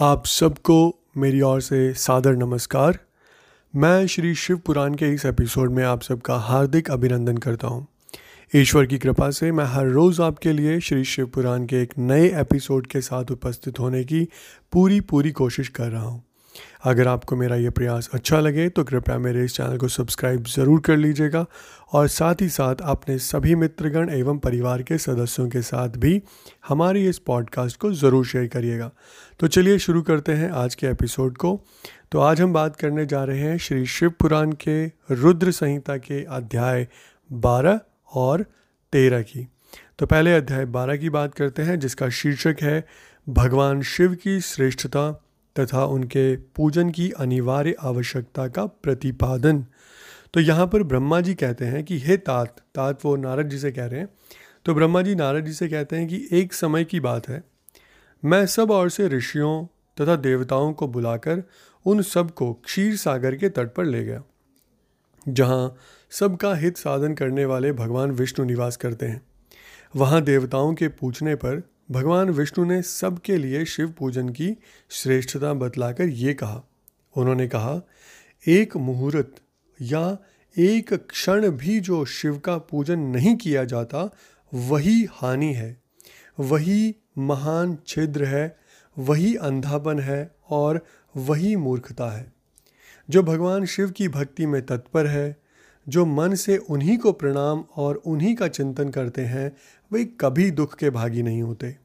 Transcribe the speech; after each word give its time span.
आप 0.00 0.26
सबको 0.26 0.98
मेरी 1.16 1.40
ओर 1.40 1.60
से 1.60 1.92
सादर 1.94 2.36
नमस्कार। 2.36 2.98
मैं 3.76 4.06
श्री 4.06 4.34
शिव 4.34 4.56
पुराण 4.56 4.94
के 4.94 5.08
इस 5.14 5.26
एपिसोड 5.26 5.72
में 5.72 5.84
आप 5.84 6.02
सबका 6.02 6.36
हार्दिक 6.36 6.90
अभिनंदन 6.90 7.36
करता 7.36 7.68
हूँ। 7.68 7.86
ईश्वर 8.56 8.86
की 8.86 8.98
कृपा 8.98 9.30
से 9.30 9.52
मैं 9.52 9.64
हर 9.64 9.86
रोज़ 9.86 10.22
आपके 10.22 10.52
लिए 10.52 10.80
श्री 10.80 11.04
शिव 11.04 11.26
पुराण 11.26 11.66
के 11.66 11.82
एक 11.82 11.94
नए 11.98 12.40
एपिसोड 12.40 12.86
के 12.86 13.00
साथ 13.00 13.30
उपस्थित 13.30 13.80
होने 13.80 14.04
की 14.04 14.28
पूरी 14.72 15.00
पूरी 15.00 15.30
कोशिश 15.30 15.68
कर 15.68 15.88
रहा 15.88 16.02
हूँ। 16.02 16.24
अगर 16.84 17.08
आपको 17.08 17.36
मेरा 17.36 17.56
ये 17.56 17.70
प्रयास 17.70 18.08
अच्छा 18.14 18.40
लगे 18.40 18.68
तो 18.68 18.84
कृपया 18.84 19.18
मेरे 19.18 19.44
इस 19.44 19.56
चैनल 19.56 19.76
को 19.76 19.88
सब्सक्राइब 19.88 20.44
ज़रूर 20.46 20.80
कर 20.80 20.96
लीजिएगा 20.96 21.44
और 21.92 22.08
साथ 22.08 22.34
ही 22.40 22.48
साथ 22.48 22.74
अपने 22.84 23.18
सभी 23.18 23.54
मित्रगण 23.54 24.10
एवं 24.10 24.38
परिवार 24.38 24.82
के 24.82 24.98
सदस्यों 24.98 25.48
के 25.48 25.62
साथ 25.62 25.88
भी 25.88 26.22
हमारी 26.68 27.08
इस 27.08 27.18
पॉडकास्ट 27.18 27.80
को 27.80 27.92
ज़रूर 27.92 28.26
शेयर 28.26 28.46
करिएगा। 28.46 28.90
तो 29.40 29.48
चलिए 29.48 29.78
शुरू 29.78 30.02
करते 30.02 30.32
हैं 30.32 30.50
आज 30.50 30.74
के 30.74 30.86
एपिसोड 30.86 31.36
को। 31.36 31.60
तो 32.12 32.20
आज 32.20 32.40
हम 32.40 32.52
बात 32.52 32.76
करने 32.76 33.06
जा 33.06 33.24
रहे 33.24 33.38
हैं 33.38 33.58
श्री 33.58 33.86
शिव 33.86 34.10
पुराण 34.10 34.52
के 34.52 34.84
रुद्र 35.10 35.50
संहिता 35.50 35.96
के 35.96 36.24
अध्याय 36.24 36.86
बारह 37.32 37.80
और 38.12 38.42
तेरह 38.92 39.22
की। 39.22 39.46
तो 39.98 40.06
पहले 40.06 40.32
अध्याय 40.32 40.64
बारह 40.64 40.96
की 40.96 41.10
बात 41.10 41.34
करते 41.34 41.62
हैं, 41.62 41.78
जिसका 41.78 42.08
शीर्षक 42.08 42.56
है, 42.62 42.84
भगवान 43.28 43.82
शिव 43.82 44.14
की 44.14 44.40
श्रेष्ठता 44.40 45.21
तथा 45.58 45.84
उनके 45.84 46.36
पूजन 46.36 46.90
की 46.90 47.10
अनिवार्य 47.10 47.74
आवश्यकता 47.80 48.48
का 48.48 48.66
प्रतिपादन। 48.66 49.64
तो 50.34 50.40
यहाँ 50.40 50.66
पर 50.66 50.82
ब्रह्मा 50.82 51.20
जी 51.20 51.34
कहते 51.34 51.64
हैं 51.64 51.84
कि, 51.84 51.98
हे 51.98 52.16
तात 52.16 52.60
तात 52.74 53.04
वो 53.04 53.16
नारद 53.16 53.48
जी 53.48 53.58
से 53.58 53.72
कह 53.72 53.86
रहे 53.86 54.00
हैं। 54.00 54.08
तो 54.64 54.74
ब्रह्मा 54.74 55.02
जी 55.02 55.14
नारद 55.14 55.44
जी 55.44 55.52
से 55.52 55.68
कहते 55.68 55.96
हैं 55.96 56.08
कि, 56.08 56.28
एक 56.32 56.52
समय 56.52 56.84
की 56.84 57.00
बात 57.00 57.28
है। 57.28 57.42
मैं 58.24 58.46
सब 58.46 58.70
और 58.70 58.90
से 58.90 59.08
ऋषियों 59.08 59.64
तथा 60.00 60.16
देवताओं 60.16 60.72
को 60.72 60.88
बुलाकर 60.88 61.42
उन 61.86 62.02
सबको 62.02 62.52
क्षीर 62.54 62.96
सागर 62.96 63.36
के 63.36 63.48
तट 63.48 63.74
पर 63.74 63.84
ले 63.84 64.04
गया, 64.04 64.22
जहाँ 65.28 65.76
सबका 66.10 66.54
हित 66.54 66.76
साधन 66.76 67.14
करने 67.14 67.44
वाले 67.44 67.72
भगवान 67.72 68.10
विष्णु 68.10 68.46
निवास 68.46 68.76
करते 68.76 69.06
हैं। 69.06 69.22
वहाँ 69.96 70.22
देवताओं 70.22 70.74
के 70.74 70.88
पूछने 70.88 71.34
पर 71.34 71.71
भगवान 71.90 72.30
विष्णु 72.30 72.64
ने 72.64 72.82
सबके 72.82 73.36
लिए 73.36 73.64
शिव 73.64 73.88
पूजन 73.98 74.28
की 74.28 74.56
श्रेष्ठता 74.90 75.54
बतलाकर 75.54 76.04
ये 76.04 76.34
कहा। 76.34 76.62
उन्होंने 77.16 77.48
कहा, 77.48 77.80
एक 78.46 78.76
मुहूर्त 78.76 79.36
या 79.82 80.18
एक 80.58 80.94
क्षण 80.94 81.50
भी 81.50 81.80
जो 81.80 82.04
शिव 82.04 82.38
का 82.38 82.58
पूजन 82.58 82.98
नहीं 82.98 83.36
किया 83.36 83.64
जाता, 83.64 84.14
वही 84.54 85.08
हानि 85.12 85.52
है। 85.52 85.82
वही 86.40 86.96
महान 87.18 87.78
छिद्र 87.86 88.24
है, 88.24 88.58
वही 88.98 89.36
अंधापन 89.36 89.98
है 89.98 90.34
और 90.50 90.86
वही 91.16 91.56
मूर्खता 91.56 92.10
है। 92.10 92.32
जो 93.10 93.22
भगवान 93.22 93.64
शिव 93.64 93.90
की 93.90 94.08
भक्ति 94.08 94.46
में 94.46 94.66
तत्पर 94.66 95.06
है, 95.06 95.36
जो 95.88 96.06
मन 96.06 96.34
से 96.34 96.56
उन्हीं 96.56 96.98
को 96.98 97.12
प्रणाम 97.12 97.64
और 97.76 97.94
उन्हीं 97.94 98.34
का 98.34 98.48
चिंतन 98.48 98.88
करते 98.88 99.22
हैं 99.22 99.56
वे 99.92 100.04
कभी 100.04 100.50
दुख 100.50 100.76
के 100.76 100.90
भागी 100.90 101.22
नहीं 101.22 101.42
होते। 101.42 101.76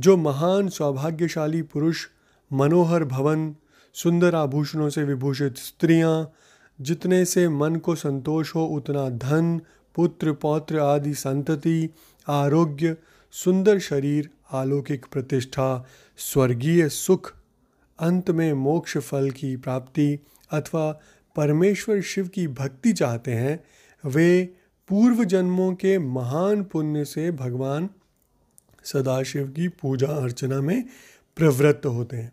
जो 0.00 0.16
महान, 0.16 0.68
सौभाग्यशाली 0.68 1.62
पुरुष, 1.62 2.06
मनोहर 2.52 3.04
भवन, 3.04 3.54
सुंदर 3.94 4.34
आभूषणों 4.34 4.90
से 4.90 5.04
विभूषित 5.04 5.56
स्त्रियाँ, 5.56 6.32
जितने 6.80 7.24
से 7.24 7.48
मन 7.48 7.76
को 7.76 7.94
संतोष 7.94 8.54
हो, 8.54 8.66
उतना 8.66 9.08
धन, 9.08 9.60
पुत्र, 9.94 10.32
पौत्र 10.32 10.78
आदि 10.78 11.14
संतति, 11.14 11.90
आरोग्य, 12.28 12.96
सुंदर 13.32 13.78
शरीर, 13.78 14.30
अलौकिक 14.52 15.06
प्रतिष्ठा, 15.12 15.86
स्वर्गीय 16.18 16.88
सुख, 16.88 17.34
अंत 17.98 18.30
में 18.30 18.52
मोक्ष 18.52 18.98
फल 18.98 19.30
की 19.30 19.56
प्राप्ति 19.56 20.18
अथवा 20.52 21.00
परमेश्वर 21.36 22.00
शिव 22.00 22.28
की 22.28 22.48
भक्ति 22.48 22.92
चाहते 22.92 23.32
हैं, 23.32 23.64
वे 24.06 24.54
पूर्व 24.88 25.24
जन्मों 25.24 25.72
के 25.72 25.98
महान 25.98 26.64
पुण्य 26.64 27.04
से 27.04 27.30
भगवान 27.30 27.90
सदाशिव 28.84 29.48
की 29.48 29.68
पूजा 29.68 30.06
अर्चना 30.06 30.60
में 30.60 30.84
प्रवृत्त 31.36 31.86
होते 31.86 32.16
हैं। 32.16 32.32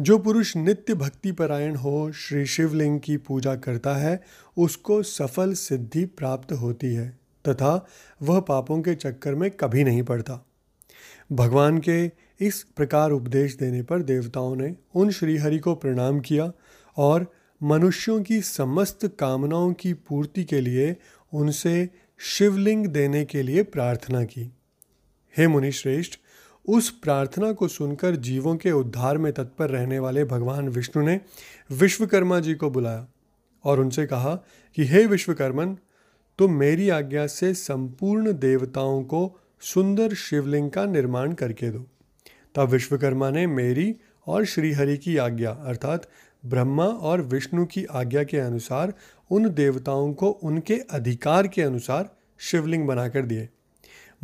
जो 0.00 0.18
पुरुष 0.18 0.56
नित्य 0.56 0.94
भक्ति 0.94 1.32
परायण 1.32 1.76
हो, 1.76 2.12
श्री 2.12 2.46
शिवलिंग 2.46 3.00
की 3.00 3.16
पूजा 3.16 3.56
करता 3.56 3.94
है, 3.94 4.22
उसको 4.56 5.02
सफल 5.02 5.52
सिद्धि 5.52 6.04
प्राप्त 6.04 6.52
होती 6.52 6.94
है, 6.94 7.18
तथा 7.48 7.86
वह 8.22 8.40
पापों 8.40 8.82
के 8.82 8.94
चक्कर 8.94 9.34
में 9.34 9.50
कभी 9.50 9.84
नहीं 9.84 10.02
पड़ता। 10.02 10.46
भगवान 11.32 11.78
के 11.78 12.10
इस 12.40 12.66
प्रकार 12.76 13.10
उपदेश 13.10 13.56
देने 13.56 13.82
पर 13.82 14.02
देवताओं 14.02 14.56
ने 14.56 14.76
उन 14.94 15.10
श्रीहरि 15.10 15.58
को 15.58 15.74
प्रणाम 15.74 16.20
किया 16.20 16.52
और 16.96 17.32
मनुष्यों 17.62 18.22
की 18.22 18.40
समस्त 18.40 19.16
कामनाओं 19.18 19.72
की 19.72 19.92
पूर्ति 19.92 20.44
के 20.44 20.60
लिए 20.60 20.96
उनसे 21.34 21.90
शिवलिंग 22.18 22.86
देने 22.86 23.24
के 23.24 23.42
लिए 23.42 23.62
प्रार्थना 23.62 24.24
की। 24.24 24.52
हे 25.36 25.48
मुनिश्रेष्ठ, 25.48 26.14
उस 26.68 26.90
प्रार्थना 26.90 27.52
को 27.52 27.68
सुनकर 27.68 28.16
जीवों 28.16 28.56
के 28.56 28.72
उद्धार 28.72 29.18
में 29.18 29.32
तत्पर 29.32 29.70
रहने 29.70 29.98
वाले 29.98 30.24
भगवान 30.24 30.68
विष्णु 30.68 31.06
ने 31.06 31.20
विश्वकर्मा 31.70 32.40
जी 32.40 32.54
को 32.54 32.70
बुलाया 32.70 33.08
और 33.64 33.80
उनसे 33.80 34.06
कहा 34.06 34.34
कि, 34.76 34.84
हे 34.84 35.06
विश्वकर्मन, 35.06 35.78
तुम 36.38 36.52
मेरी 36.52 36.88
आज्ञा 36.88 37.26
से 37.26 37.54
संपूर्ण 37.54 38.32
देवताओं 38.32 39.02
को 39.02 39.40
सुंदर 39.60 40.14
शिवलिंग 40.14 40.70
का 40.70 40.86
निर्माण 40.86 41.32
करके 41.32 41.70
दो। 41.70 41.86
तब 42.54 42.62
विश्वकर्मा 42.62 43.30
ने 43.30 43.46
मेरी 43.46 43.96
और 44.26 44.44
श्रीहरि 44.44 44.96
की 44.96 45.16
आज्ञा, 45.16 45.50
अर्थात 45.50 46.08
ब्रह्मा 46.46 46.84
और 46.84 47.22
विष्णु 47.22 47.66
की 47.66 47.84
आज्ञा 47.84 48.24
के 48.24 48.38
अनुसार 48.38 48.94
उन 49.30 49.48
देवताओं 49.54 50.12
को 50.12 50.30
उनके 50.30 50.74
अधिकार 50.90 51.46
के 51.46 51.62
अनुसार 51.62 52.16
शिवलिंग 52.38 52.86
बनाकर 52.86 53.22
दिए। 53.22 53.48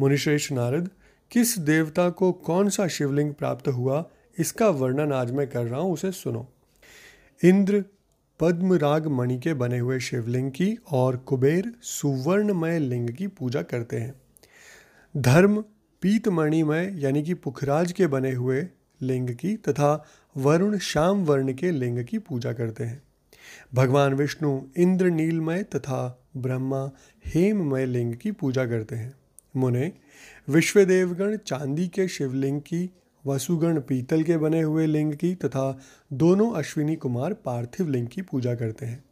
मुनिश्रेष्ठ 0.00 0.52
नारद, 0.52 0.90
किस 1.30 1.58
देवता 1.58 2.10
को 2.10 2.32
कौन 2.32 2.68
सा 2.68 2.88
शिवलिंग 2.88 3.34
प्राप्त 3.34 3.68
हुआ, 3.68 4.04
इसका 4.38 4.68
वर्णन 4.68 5.12
आज 5.12 5.30
मैं 5.30 5.48
कर 5.48 5.64
रहा 5.64 5.80
हूँ, 5.80 5.92
उसे 5.92 6.12
सुनो। 6.12 6.48
इंद्र, 7.44 7.84
पद्मराग 8.40 9.06
मणि 9.06 9.38
के 9.38 9.54
बने 9.54 9.78
हुए 9.78 10.00
शिवलिंग 10.00 10.50
की 10.50 10.78
और 10.92 11.16
कुबेर, 11.16 11.72
सुवर्णमय 11.82 12.78
लिंग 12.78 13.10
की 13.10 13.26
पूजा 13.26 13.62
करते 13.62 13.96
हैं। 13.96 14.14
धर्म, 15.16 15.64
पीतमणिमय 16.02 16.94
यानी 16.98 17.22
कि 17.22 17.34
पुखराज 17.34 17.92
के 17.92 18.06
बने 18.06 18.32
हुए 18.32 18.68
लिंग 19.02 19.30
की 19.30 19.56
तथा 19.56 20.06
वरुण 20.36 20.78
श्याम 20.78 21.24
वर्ण 21.24 21.52
के 21.52 21.70
लिंग 21.70 22.04
की 22.04 22.18
पूजा 22.18 22.52
करते 22.52 22.84
हैं। 22.84 23.02
भगवान 23.74 24.14
विष्णु 24.14 24.60
इंद्र 24.76 25.06
नीलमय 25.06 25.62
तथा 25.62 26.26
ब्रह्मा 26.36 26.90
हेममय 27.26 27.86
लिंग 27.86 28.14
की 28.14 28.30
पूजा 28.30 28.66
करते 28.66 28.96
हैं। 28.96 29.14
मुने 29.56 29.92
विश्वदेवगण 30.48 31.36
चांदी 31.36 31.88
के 31.88 32.08
शिवलिंग 32.08 32.60
की, 32.60 32.90
वसुगण 33.26 33.80
पीतल 33.80 34.22
के 34.22 34.36
बने 34.36 34.62
हुए 34.62 34.86
लिंग 34.86 35.14
की 35.14 35.34
तथा 35.34 35.78
दोनों 36.12 36.52
अश्विनी 36.52 36.96
कुमार 36.96 37.34
पार्थिव 37.34 37.88
लिंग 37.88 38.06
की 38.06 38.22
पूजा 38.22 38.54
करते 38.54 38.86
हैं। 38.86 39.04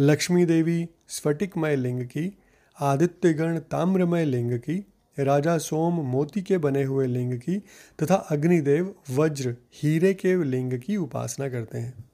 लक्ष्मी 0.00 0.44
देवी 0.44 0.88
स्फटिकमय 1.08 1.76
लिंग 1.76 2.04
की, 2.04 2.38
आदित्यगण 2.80 3.58
ताम्रमय 3.58 4.24
लिंग 4.24 4.58
की 4.58 4.86
राजा 5.24 5.58
सोम 5.58 5.94
मोती 5.94 6.42
के 6.42 6.58
बने 6.58 6.82
हुए 6.82 7.06
लिंग 7.06 7.38
की 7.38 7.58
तथा 8.02 8.14
अग्निदेव 8.14 8.94
वज्र 9.10 9.56
हीरे 9.74 10.14
के 10.14 10.44
लिंग 10.44 10.72
की 10.80 10.96
उपासना 10.96 11.48
करते 11.48 11.78
हैं। 11.78 12.04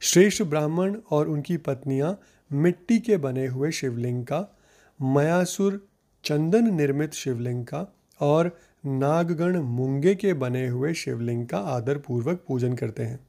श्रेष्ठ 0.00 0.42
ब्राह्मण 0.42 0.96
और 1.10 1.28
उनकी 1.28 1.56
पत्नियाँ 1.56 2.20
मिट्टी 2.52 2.98
के 2.98 3.16
बने 3.16 3.46
हुए 3.46 3.70
शिवलिंग 3.70 4.24
का, 4.24 4.58
मयासुर 5.02 5.88
चंदन 6.24 6.74
निर्मित 6.74 7.12
शिवलिंग 7.12 7.64
का 7.64 7.96
और 8.20 8.58
नागगण 8.86 9.56
मुंगे 9.56 10.14
के 10.14 10.32
बने 10.34 10.68
हुए 10.68 10.94
शिवलिंग 10.94 11.46
का 11.46 11.58
आदर 11.58 11.98
पूर्वक 11.98 12.44
पूजन 12.48 12.74
करते 12.74 13.02
हैं। 13.02 13.20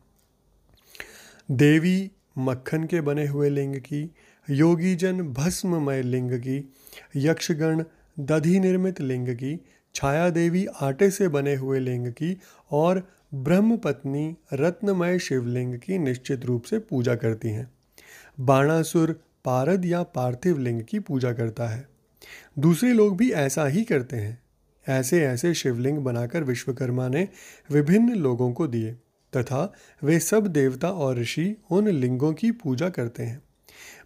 देवी 1.51 2.11
मक्खन 2.37 2.83
के 2.83 3.01
बने 3.01 3.27
हुए 3.27 3.49
लिंग 3.49 3.75
की, 3.75 4.11
योगीजन 4.49 5.21
भस्ममय 5.21 6.01
लिंग 6.01 6.31
की, 6.31 6.73
यक्षगण 7.15 7.83
दधि 8.19 8.59
निर्मित 8.59 9.01
लिंग 9.01 9.27
की 9.27 9.65
छाया 9.95 10.29
देवी 10.29 10.65
आटे 10.81 11.11
से 11.11 11.27
बने 11.27 11.55
हुए 11.55 11.79
लिंग 11.79 12.07
की 12.07 12.37
और 12.71 13.07
ब्रह्मपत्नी 13.33 14.35
रत्नमय 14.53 15.19
शिवलिंग 15.19 15.79
की 15.79 15.97
निश्चित 15.97 16.45
रूप 16.45 16.63
से 16.63 16.79
पूजा 16.79 17.15
करती 17.15 17.49
हैं। 17.49 17.71
बाणासुर 18.39 19.21
पारद 19.45 19.85
या 19.85 20.03
पार्थिव 20.03 20.57
लिंग 20.57 20.81
की 20.81 20.99
पूजा 20.99 21.33
करता 21.33 21.67
है। 21.67 21.87
दूसरे 22.59 22.93
लोग 22.93 23.17
भी 23.17 23.31
ऐसा 23.31 23.65
ही 23.65 23.83
करते 23.83 24.17
हैं। 24.17 24.41
ऐसे 24.89 25.25
ऐसे 25.25 25.53
शिवलिंग 25.53 25.97
बनाकर 25.97 26.43
विश्वकर्मा 26.43 27.07
ने 27.07 27.27
विभिन्न 27.71 28.15
लोगों 28.15 28.53
को 28.53 28.67
दिए 28.67 28.91
तथा 29.37 29.73
वे 30.03 30.19
सब 30.19 30.47
देवता 30.47 30.89
और 30.89 31.17
ऋषि 31.17 31.57
उन 31.71 31.87
लिंगों 31.87 32.33
की 32.33 32.51
पूजा 32.51 32.89
करते 32.89 33.23
हैं। 33.23 33.41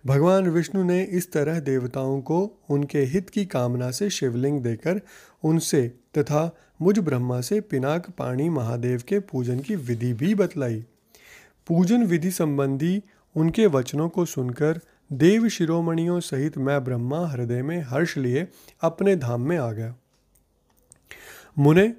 भगवान 0.07 0.49
विष्णु 0.49 0.83
ने 0.83 1.03
इस 1.03 1.31
तरह 1.31 1.59
देवताओं 1.59 2.21
को 2.21 2.63
उनके 2.69 2.99
हित 2.99 3.29
की 3.29 3.45
कामना 3.45 3.91
से 3.91 4.09
शिवलिंग 4.09 4.61
देकर 4.61 5.01
उनसे 5.43 5.87
तथा 6.17 6.57
मुझ 6.81 6.99
ब्रह्मा 6.99 7.41
से 7.41 7.61
पिनाक 7.61 8.09
पाणी 8.09 8.49
महादेव 8.49 9.03
के 9.07 9.19
पूजन 9.19 9.59
की 9.59 9.75
विधि 9.75 10.13
भी 10.13 10.35
बतलाई। 10.35 10.85
पूजन 11.67 12.03
विधि 12.03 12.31
संबंधी 12.31 13.03
उनके 13.35 13.67
वचनों 13.67 14.09
को 14.09 14.25
सुनकर 14.25 14.79
देव 15.13 15.49
शिरोमणियों 15.49 16.19
सहित 16.19 16.57
मैं 16.57 16.83
ब्रह्मा 16.83 17.27
हृदय 17.27 17.61
में 17.61 17.81
हर्ष 17.81 18.17
लिए 18.17 18.47
अपने 18.81 19.15
धाम 19.15 19.41
में 19.41 19.57
आ 19.57 19.71
गया। 19.71 19.95
मुने, 21.59 21.93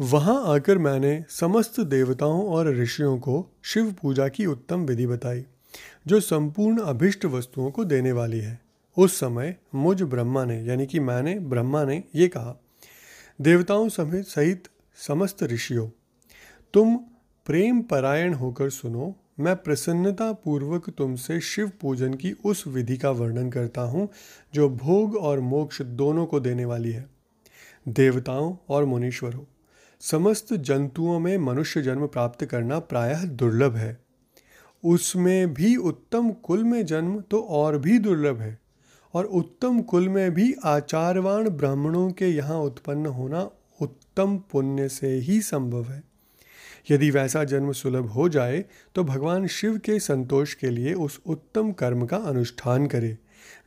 वहाँ 0.00 0.54
आकर 0.54 0.78
मैंने 0.78 1.24
समस्त 1.28 1.80
देवताओं 1.80 2.46
और 2.46 2.74
ऋषियों 2.74 3.18
को 3.18 3.54
शिव 3.62 3.94
पूजा 4.02 4.28
की 4.28 4.46
उत्तम 4.46 4.80
विधि 4.80 5.06
बताई। 5.06 5.44
जो 6.06 6.20
संपूर्ण 6.20 6.80
अभिष्ट 6.80 7.24
वस्तुओं 7.24 7.70
को 7.70 7.84
देने 7.84 8.12
वाली 8.12 8.40
है। 8.40 8.60
उस 8.96 9.20
समय 9.20 9.56
मुझ 9.74 10.02
ब्रह्मा 10.02 10.44
ने, 10.44 10.62
यानी 10.62 10.86
कि 10.86 11.00
मैंने 11.00 11.38
ब्रह्मा 11.40 11.84
ने 11.84 12.04
ये 12.14 12.28
कहा, 12.28 12.56
देवताओं 13.40 13.88
समेत 13.88 14.26
सहित 14.26 14.68
समस्त 14.96 15.42
ऋषियों, 15.42 15.88
तुम 16.74 16.96
प्रेम 17.46 17.82
परायण 17.82 18.34
होकर 18.34 18.70
सुनो, 18.70 19.16
मैं 19.40 19.56
प्रसन्नता 19.56 20.32
पूर्वक 20.32 20.90
तुमसे 20.90 21.40
शिव 21.40 21.72
पूजन 21.80 22.14
की 22.14 22.32
उस 22.32 22.66
विधि 22.66 22.96
का 22.96 23.10
वर्णन 23.10 23.50
करता 23.50 23.82
हूँ, 23.82 24.08
जो 24.54 24.68
भोग 24.68 25.16
और 25.16 25.40
मोक्ष 25.40 25.82
दोनों 25.82 26.26
को 26.26 26.40
देने 26.40 26.64
वाली 26.64 26.92
है। 26.92 27.10
देवताओं 27.88 28.56
और 28.68 28.84
मुनीश्वरों, 28.84 29.44
समस्त 30.00 30.52
जंतुओं 30.52 31.18
में 31.18 31.38
मनुष्य 31.38 31.82
जन्म 31.82 32.06
प्राप्त 32.06 32.44
करना 32.44 32.78
प्रायः 32.78 33.24
दुर्लभ 33.24 33.76
है। 33.76 34.01
उसमें 34.84 35.54
भी 35.54 35.74
उत्तम 35.76 36.30
कुल 36.42 36.64
में 36.64 36.84
जन्म 36.86 37.20
तो 37.20 37.40
और 37.40 37.78
भी 37.78 37.98
दुर्लभ 37.98 38.40
है। 38.40 38.58
और 39.14 39.24
उत्तम 39.24 39.80
कुल 39.80 40.08
में 40.08 40.30
भी 40.34 40.54
आचारवान 40.64 41.48
ब्राह्मणों 41.48 42.10
के 42.10 42.26
यहाँ 42.26 42.58
उत्पन्न 42.58 43.06
होना 43.06 43.50
उत्तम 43.80 44.36
पुण्य 44.52 44.88
से 44.88 45.08
ही 45.08 45.40
संभव 45.40 45.84
है। 45.84 46.02
यदि 46.90 47.10
वैसा 47.10 47.44
जन्म 47.44 47.72
सुलभ 47.72 48.06
हो 48.06 48.28
जाए 48.28 48.64
तो 48.94 49.04
भगवान 49.04 49.46
शिव 49.46 49.76
के 49.78 49.98
संतोष 49.98 50.54
के 50.54 50.70
लिए 50.70 50.94
उस 50.94 51.20
उत्तम 51.26 51.72
कर्म 51.72 52.06
का 52.06 52.16
अनुष्ठान 52.16 52.86
करे, 52.86 53.16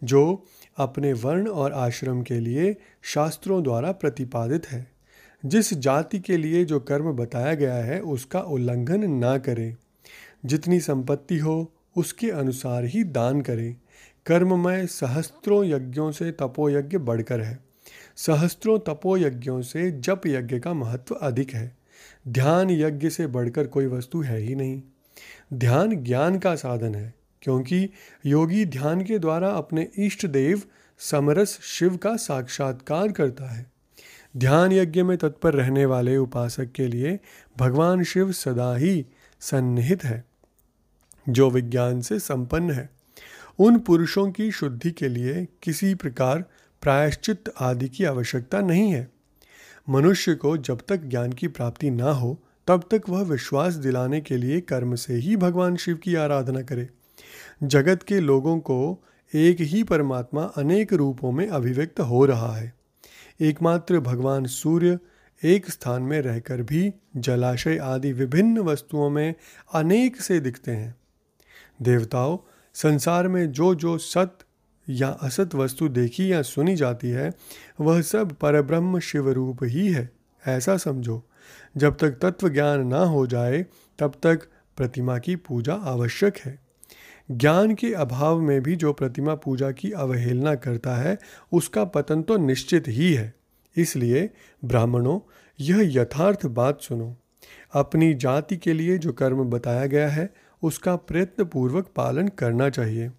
जो 0.03 0.43
अपने 0.77 1.13
वर्ण 1.13 1.47
और 1.47 1.73
आश्रम 1.73 2.21
के 2.21 2.39
लिए 2.39 2.75
शास्त्रों 3.03 3.63
द्वारा 3.63 3.91
प्रतिपादित 3.91 4.67
है। 4.67 4.85
जिस 5.43 5.73
जाति 5.73 6.19
के 6.19 6.37
लिए 6.37 6.65
जो 6.65 6.79
कर्म 6.79 7.11
बताया 7.11 7.53
गया 7.53 7.75
है, 7.75 7.99
उसका 7.99 8.39
उल्लंघन 8.39 9.09
ना 9.11 9.37
करें। 9.37 9.75
जितनी 10.45 10.79
संपत्ति 10.79 11.37
हो, 11.37 11.73
उसके 11.97 12.31
अनुसार 12.31 12.85
ही 12.85 13.03
दान 13.03 13.41
करें। 13.41 13.75
कर्ममय 14.25 14.85
सहस्त्रों 14.85 15.65
यज्ञों 15.65 16.11
से 16.11 16.31
तपोयज्ञ 16.31 16.97
बढ़कर 16.97 17.41
है। 17.41 17.59
सहस्त्रों 18.15 18.79
तपोयज्ञों 18.79 19.61
से 19.61 19.91
जप 19.91 20.21
यज्ञ 20.27 20.59
का 20.59 20.73
महत्व 20.73 21.15
अधिक 21.15 21.53
है। 21.53 21.77
ध्यान 22.27 22.69
यज्ञ 22.69 23.09
से 23.09 23.27
बढ़कर 23.27 23.67
कोई 23.67 23.85
वस्तु 23.85 24.21
है 24.21 24.39
ही 24.39 24.55
नहीं। 24.55 24.81
ध्यान 25.53 26.03
ज्ञान 26.03 26.39
का 26.39 26.55
साधन 26.55 26.95
है, 26.95 27.13
क्योंकि 27.41 27.89
योगी 28.25 28.65
ध्यान 28.65 29.01
के 29.01 29.19
द्वारा 29.19 29.49
अपने 29.49 29.87
इष्ट 29.97 30.25
देव 30.25 30.61
समरस 30.99 31.59
शिव 31.63 31.97
का 31.97 32.15
साक्षात्कार 32.15 33.11
करता 33.11 33.45
है। 33.45 33.71
ध्यान 34.37 34.71
यज्ञ 34.71 35.03
में 35.03 35.17
तत्पर 35.17 35.53
रहने 35.53 35.85
वाले 35.85 36.17
उपासक 36.17 36.71
के 36.71 36.87
लिए 36.87 37.19
भगवान 37.57 38.03
शिव 38.03 38.31
सदा 38.31 38.75
ही 38.75 39.05
सन्निहित 39.39 40.03
है। 40.03 40.23
जो 41.29 41.49
विज्ञान 41.49 42.01
से 42.01 42.19
संपन्न 42.19 42.71
है। 42.71 42.89
उन 43.59 43.79
पुरुषों 43.79 44.31
की 44.31 44.51
शुद्धि 44.51 44.91
के 44.91 45.07
लिए 45.07 45.47
किसी 45.63 45.95
प्रकार 45.95 46.45
प्रायश्चित 46.81 47.43
आदि 47.59 47.89
की 47.89 48.03
आवश्यकता 48.03 48.61
नहीं 48.61 48.91
है। 48.91 49.11
मनुष्य 49.89 50.35
को 50.35 50.57
जब 50.57 50.81
तक 50.87 50.97
ज्ञान 50.97 51.33
की 51.33 51.47
प्राप्ति 51.47 51.89
ना 51.89 52.11
हो, 52.11 52.41
तब 52.67 52.83
तक 52.91 53.01
वह 53.09 53.21
विश्वास 53.21 53.73
दिलाने 53.73 54.21
के 54.21 54.37
लिए 54.37 54.61
कर्म 54.61 54.95
से 54.95 55.13
ही 55.13 55.37
भगवान 55.37 55.75
शिव 55.75 55.95
की 55.95 56.15
आराधना 56.15 56.61
करे। 56.61 56.89
जगत 57.63 58.03
के 58.03 58.19
लोगों 58.19 58.59
को 58.59 59.03
एक 59.35 59.57
ही 59.61 59.83
परमात्मा 59.83 60.43
अनेक 60.43 60.93
रूपों 60.93 61.31
में 61.31 61.47
अभिव्यक्त 61.47 61.99
हो 61.99 62.25
रहा 62.25 62.55
है। 62.55 62.73
एकमात्र 63.41 63.99
भगवान 63.99 64.45
सूर्य 64.45 64.99
एक 65.43 65.69
स्थान 65.69 66.01
में 66.01 66.21
रहकर 66.21 66.61
भी 66.61 66.93
जलाशय 67.17 67.77
आदि 67.77 68.13
विभिन्न 68.13 68.59
वस्तुओं 68.59 69.09
में 69.09 69.33
अनेक 69.73 70.21
से 70.21 70.39
दिखते 70.39 70.71
हैं। 70.71 70.95
देवताओं, 71.81 72.37
संसार 72.73 73.27
में 73.27 73.51
जो 73.51 73.75
जो 73.75 73.97
सत 73.97 74.37
या 74.89 75.09
असत 75.09 75.55
वस्तु 75.55 75.87
देखी 75.87 76.31
या 76.31 76.41
सुनी 76.41 76.75
जाती 76.75 77.09
है, 77.09 77.33
वह 77.81 78.01
सब 78.01 78.33
परब्रह्म 78.33 78.99
शिव 78.99 79.29
रूप 79.29 79.57
ही 79.63 79.91
है। 79.91 80.09
ऐसा 80.47 80.77
समझो, 80.77 81.23
जब 81.77 81.97
तक 81.97 82.11
तत्व 82.11 82.49
ज्ञान 82.49 82.87
ना 82.87 82.99
हो 82.99 83.27
जाए, 83.27 83.65
तब 83.99 84.11
तक 84.23 84.39
प्रतिमा 84.77 85.17
की 85.17 85.35
पूजा 85.35 85.73
आवश्यक 85.73 86.37
है। 86.37 86.59
ज्ञान 87.31 87.75
के 87.75 87.93
अभाव 87.93 88.41
में 88.41 88.61
भी 88.61 88.75
जो 88.75 88.93
प्रतिमा 88.93 89.35
पूजा 89.35 89.71
की 89.71 89.91
अवहेलना 89.91 90.55
करता 90.55 90.95
है, 90.95 91.17
उसका 91.51 91.85
पतन 91.85 92.21
तो 92.21 92.37
निश्चित 92.37 92.83
ही 92.87 93.13
है। 93.13 93.33
इसलिए, 93.77 94.29
ब्राह्मणों, 94.65 95.19
यह 95.59 96.01
यथार्थ 96.01 96.45
बात 96.45 96.81
सुनो। 96.81 97.17
अपनी 97.73 98.13
जाति 98.13 98.57
के 98.57 98.73
लिए 98.73 98.97
जो 98.97 99.13
कर्म 99.13 99.43
बताया 99.43 99.85
गया 99.85 100.09
है 100.09 100.44
उसका 100.65 100.95
प्रयत्नपूर्वक 100.95 101.91
पालन 101.95 102.27
करना 102.37 102.69
चाहिए। 102.69 103.11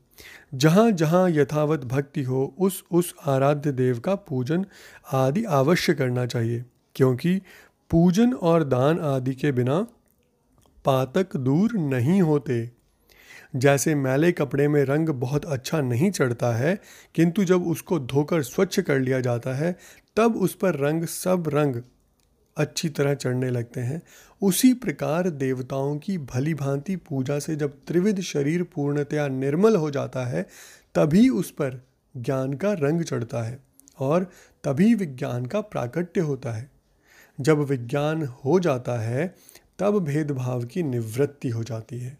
जहाँ 0.54 0.90
जहाँ 0.92 1.28
यथावत 1.30 1.84
भक्ति 1.84 2.22
हो, 2.22 2.54
उस 2.58 2.82
उस 2.90 3.14
आराध्य 3.26 3.72
देव 3.72 3.98
का 3.98 4.14
पूजन 4.14 4.64
आदि 5.12 5.42
अवश्य 5.44 5.94
करना 5.94 6.26
चाहिए, 6.26 6.64
क्योंकि 6.96 7.40
पूजन 7.90 8.32
और 8.32 8.64
दान 8.64 9.00
आदि 9.00 9.34
के 9.34 9.52
बिना 9.52 9.80
पातक 10.84 11.36
दूर 11.36 11.72
नहीं 11.72 12.20
होते। 12.22 12.70
जैसे 13.56 13.94
मैले 13.94 14.30
कपड़े 14.32 14.68
में 14.68 14.82
रंग 14.84 15.08
बहुत 15.08 15.44
अच्छा 15.44 15.80
नहीं 15.80 16.10
चढ़ता 16.10 16.52
है, 16.52 16.78
किंतु 17.14 17.44
जब 17.44 17.66
उसको 17.66 17.98
धोकर 17.98 18.42
स्वच्छ 18.42 18.80
कर 18.80 18.98
लिया 18.98 19.20
जाता 19.20 19.54
है, 19.54 19.76
तब 20.16 20.36
उस 20.36 20.54
पर 20.54 20.74
रंग 20.76 21.04
सब 21.04 21.48
रंग 21.48 21.82
अच्छी 22.56 22.88
तरह 22.88 23.14
चढ़ने 23.14 23.50
लगते 23.50 23.80
हैं। 23.80 24.02
उसी 24.42 24.74
प्रकार 24.74 25.30
देवताओं 25.30 25.98
की 25.98 26.18
भली 26.18 26.54
भांति 26.54 26.96
पूजा 26.96 27.38
से 27.38 27.56
जब 27.56 27.78
त्रिविध 27.86 28.20
शरीर 28.20 28.62
पूर्णतया 28.62 29.28
निर्मल 29.28 29.76
हो 29.76 29.90
जाता 29.90 30.24
है, 30.24 30.46
तभी 30.94 31.28
उस 31.28 31.50
पर 31.50 31.86
ज्ञान 32.16 32.54
का 32.54 32.72
रंग 32.72 33.02
चढ़ता 33.02 33.42
है 33.42 33.58
और 33.98 34.24
तभी 34.64 34.94
विज्ञान 34.94 35.46
का 35.46 35.60
प्राकट्य 35.60 36.20
होता 36.20 36.52
है। 36.52 36.70
जब 37.40 37.58
विज्ञान 37.58 38.22
हो 38.22 38.60
जाता 38.60 38.98
है, 38.98 39.34
तब 39.78 39.98
भेदभाव 39.98 40.64
की 40.64 40.82
निवृत्ति 40.82 41.48
हो 41.48 41.64
जाती 41.64 41.98
है। 41.98 42.18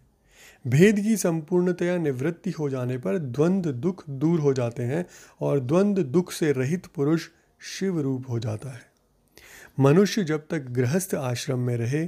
भेद 0.67 0.99
की 0.99 1.17
संपूर्णतया 1.17 1.97
निवृत्ति 1.97 2.51
हो 2.51 2.69
जाने 2.69 2.97
पर 2.97 3.17
द्वंद्व 3.17 3.71
दुख 3.71 4.09
दूर 4.09 4.39
हो 4.39 4.53
जाते 4.53 4.83
हैं 4.83 5.05
और 5.41 5.59
द्वंद्व 5.59 6.03
दुख 6.03 6.31
से 6.31 6.51
रहित 6.51 6.85
पुरुष 6.85 7.27
शिव 7.61 8.01
रूप 8.01 8.25
हो 8.29 8.39
जाता 8.39 8.69
है। 8.69 8.96
मनुष्य 9.79 10.23
जब 10.23 10.47
तक 10.49 10.65
गृहस्थ 10.69 11.15
आश्रम 11.15 11.59
में 11.59 11.77
रहे, 11.77 12.05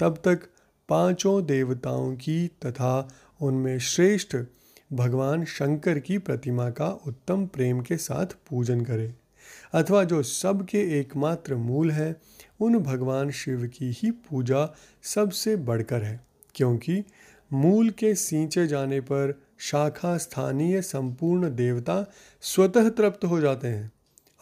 तब 0.00 0.20
तक 0.24 0.40
पाँचों 0.88 1.46
देवताओं 1.46 2.16
की 2.16 2.46
तथा 2.46 3.08
उनमें 3.40 3.78
श्रेष्ठ 3.78 4.36
भगवान 4.92 5.44
शंकर 5.44 5.98
की 5.98 6.18
प्रतिमा 6.18 6.70
का 6.70 6.88
उत्तम 6.88 7.46
प्रेम 7.46 7.80
के 7.80 7.96
साथ 7.96 8.26
पूजन 8.26 8.80
करे। 8.80 9.14
अथवा 9.74 10.04
जो 10.04 10.22
सबके 10.22 11.00
एकमात्र 11.00 11.54
मूल 11.54 11.90
है, 11.90 12.16
उन 12.60 12.78
भगवान 12.78 13.30
शिव 13.30 13.66
की 13.66 13.90
ही 13.90 14.10
पूजा 14.10 14.76
सबसे 15.02 15.56
बढ़कर 15.56 16.02
है, 16.02 16.20
क्योंकि 16.54 17.04
मूल 17.52 17.90
के 17.90 18.14
सींचे 18.14 18.66
जाने 18.66 19.00
पर 19.00 19.42
शाखा 19.58 20.16
स्थानीय 20.18 20.82
संपूर्ण 20.82 21.54
देवता 21.54 22.12
स्वतः 22.40 22.88
तृप्त 22.88 23.24
हो 23.24 23.40
जाते 23.40 23.68
हैं। 23.68 23.92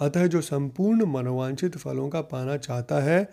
अतः 0.01 0.27
जो 0.27 0.41
संपूर्ण 0.41 1.05
मनोवांछित 1.05 1.77
फलों 1.77 2.09
का 2.09 2.21
पाना 2.21 2.57
चाहता 2.57 2.99
है, 2.99 3.29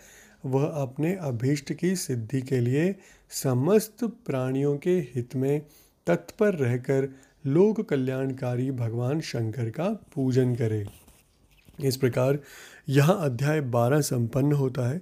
वह 0.46 0.66
अपने 0.66 1.16
अभीष्ट 1.16 1.74
की 1.74 1.96
सिद्धि 1.96 2.42
के 2.42 2.60
लिए 2.60 2.96
समस्त 3.30 4.04
प्राणियों 4.04 4.78
के 4.78 4.98
हित 5.16 5.36
में 5.36 5.62
तत्पर 6.08 6.54
रहकर 6.54 7.08
लोक 7.48 7.82
कल्याणकारी 7.82 8.72
भगवान 8.72 9.22
शंकर 9.22 9.70
का 9.70 9.90
पूजन 10.16 10.56
करे। 10.56 10.86
इस 11.84 11.98
प्रकार 11.98 12.40
यहाँ 12.90 13.18
अध्याय 13.22 13.62
बारह 13.62 14.02
संपन्न 14.02 14.52
होता 14.52 14.90
है। 14.90 15.02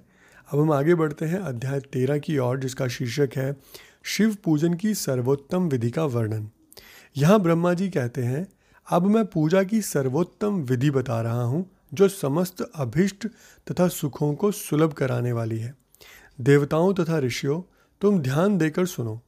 अब 0.52 0.60
हम 0.60 0.72
आगे 0.72 0.94
बढ़ते 0.94 1.24
हैं 1.24 1.38
अध्याय 1.38 1.80
तेरह 1.80 2.18
की 2.18 2.38
ओर, 2.38 2.58
जिसका 2.58 2.88
शीर्षक 2.88 3.30
है, 3.36 3.56
शिव 4.04 4.36
पूजन 4.44 4.74
की 4.74 4.94
सर्वोत्तम 4.94 5.68
विधि 5.68 5.90
का 5.90 6.04
वर्णन। 6.04 6.48
यहाँ 7.16 7.40
ब्रह्मा 7.40 7.74
जी 7.74 7.88
कहते 7.90 8.22
हैं 8.22 8.46
अब 8.90 9.06
मैं 9.06 9.26
पूजा 9.26 9.62
की 9.62 9.82
सर्वोत्तम 9.82 10.54
विधि 10.54 10.90
बता 10.90 11.20
रहा 11.20 11.42
हूँ, 11.42 11.70
जो 11.94 12.08
समस्त 12.08 12.62
अभिष्ट 12.74 13.26
तथा 13.70 13.88
सुखों 13.88 14.34
को 14.34 14.52
सुलभ 14.52 14.92
कराने 14.92 15.32
वाली 15.32 15.58
है। 15.58 15.74
देवताओं 16.40 16.94
तथा 16.94 17.18
ऋषियों, 17.18 17.62
तुम 18.00 18.18
ध्यान 18.18 18.58
देकर 18.58 18.86
सुनो। 18.86 19.20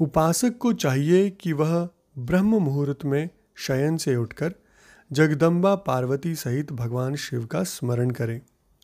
उपासक 0.00 0.58
को 0.58 0.72
चाहिए 0.72 1.30
कि 1.30 1.52
वह 1.52 1.88
ब्रह्म 2.18 2.58
मुहूर्त 2.58 3.04
में 3.04 3.28
शयन 3.56 3.96
से 3.96 4.16
उठकर 4.16 4.54
जगदम्बा 5.12 5.74
पार्वती 5.74 6.34
सहित 6.34 6.72
भगवान 6.72 7.16
शिव 7.16 7.46
का 7.46 7.62
स्मरण 7.62 8.10
करें 8.10 8.40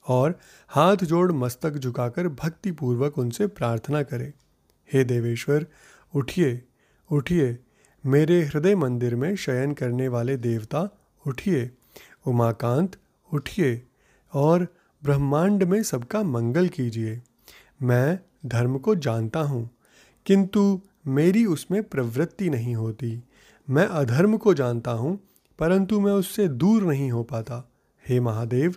और 0.07 0.39
हाथ 0.69 0.97
जोड़ 0.97 1.33
मस्तक 1.33 1.77
झुकाकर 1.77 2.29
भक्तिपूर्वक 2.29 3.19
उनसे 3.19 3.47
प्रार्थना 3.47 4.03
करें। 4.03 4.33
हे 4.93 5.05
देवेश्वर, 5.05 5.67
उठिए 6.15 6.63
उठिए 7.11 7.59
मेरे 8.05 8.43
हृदय 8.43 8.75
मंदिर 8.75 9.15
में 9.15 9.35
शयन 9.37 9.73
करने 9.73 10.09
वाले 10.09 10.37
देवता, 10.37 10.89
उठिए। 11.27 11.71
उमाकांत, 12.27 12.97
उठिए 13.31 13.83
और 14.33 14.67
ब्रह्मांड 15.03 15.63
में 15.63 15.83
सबका 15.83 16.23
मंगल 16.23 16.69
कीजिए। 16.69 17.21
मैं 17.83 18.19
धर्म 18.47 18.79
को 18.79 18.95
जानता 18.95 19.41
हूँ, 19.41 19.69
किंतु 20.27 20.81
मेरी 21.07 21.45
उसमें 21.45 21.83
प्रवृत्ति 21.83 22.51
नहीं 22.51 22.75
होती। 22.75 23.23
मैं 23.69 23.87
अधर्म 23.87 24.37
को 24.37 24.55
जानता 24.55 24.91
हूँ, 24.91 25.19
परंतु 25.59 26.01
मैं 26.01 26.13
उससे 26.13 26.49
दूर 26.49 26.83
नहीं 26.83 27.11
हो 27.11 27.23
पाता। 27.23 27.69
हे 28.05 28.21
महादेव, 28.21 28.75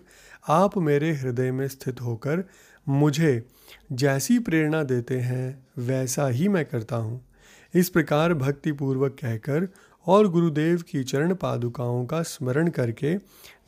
आप 0.48 0.78
मेरे 0.78 1.12
हृदय 1.12 1.50
में 1.50 1.68
स्थित 1.68 2.00
होकर 2.00 2.44
मुझे 2.86 3.46
जैसी 3.92 4.38
प्रेरणा 4.38 4.82
देते 4.82 5.18
हैं, 5.18 5.66
वैसा 5.78 6.28
ही 6.28 6.48
मैं 6.48 6.64
करता 6.64 6.96
हूँ। 6.96 7.24
इस 7.76 7.88
प्रकार 7.88 8.34
भक्तिपूर्वक 8.34 9.16
कहकर 9.20 9.68
और 10.06 10.28
गुरुदेव 10.28 10.82
की 10.82 11.04
चरण 11.04 11.34
पादुकाओं 11.34 12.06
का 12.06 12.22
स्मरण 12.22 12.68
करके 12.70 13.16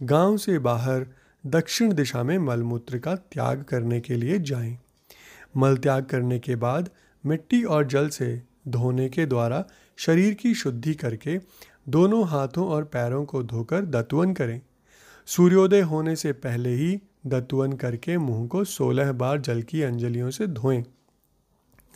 गाँव 0.02 0.36
से 0.36 0.58
बाहर 0.58 1.06
दक्षिण 1.46 1.92
दिशा 1.92 2.22
में 2.22 2.38
मलमूत्र 2.38 2.98
का 2.98 3.14
त्याग 3.14 3.62
करने 3.62 4.00
के 4.00 4.14
लिए 4.14 4.38
जाएँ। 4.38 4.78
मल 5.56 5.76
त्याग 5.76 6.04
करने 6.04 6.38
के 6.38 6.56
बाद 6.56 6.90
मिट्टी 7.26 7.64
और 7.64 7.86
जल 7.86 8.08
से 8.08 8.42
धोने 8.68 9.08
के 9.08 9.26
द्वारा 9.26 9.64
शरीर 9.96 10.34
की 10.34 10.54
शुद्धि 10.54 10.94
करके 10.94 11.38
दोनों 11.88 12.28
हाथों 12.28 12.68
और 12.68 12.84
पैरों 12.84 13.24
को 13.24 13.42
धोकर 13.42 13.84
दतुवन 13.84 14.34
करें 14.34 14.60
सूर्योदय 15.26 15.80
होने 15.80 16.16
से 16.16 16.32
पहले 16.32 16.70
ही 16.70 17.00
दतुवन 17.26 17.72
करके 17.72 18.18
मुँह 18.18 18.46
को 18.46 18.64
सोलह 18.64 19.12
बार 19.12 19.40
जल 19.40 19.62
की 19.62 19.82
अंजलियों 19.82 20.30
से 20.30 20.46
धोएँ 20.46 20.84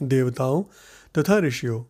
देवताओं 0.02 0.62
तथा 1.18 1.38
ऋषियों 1.38 1.82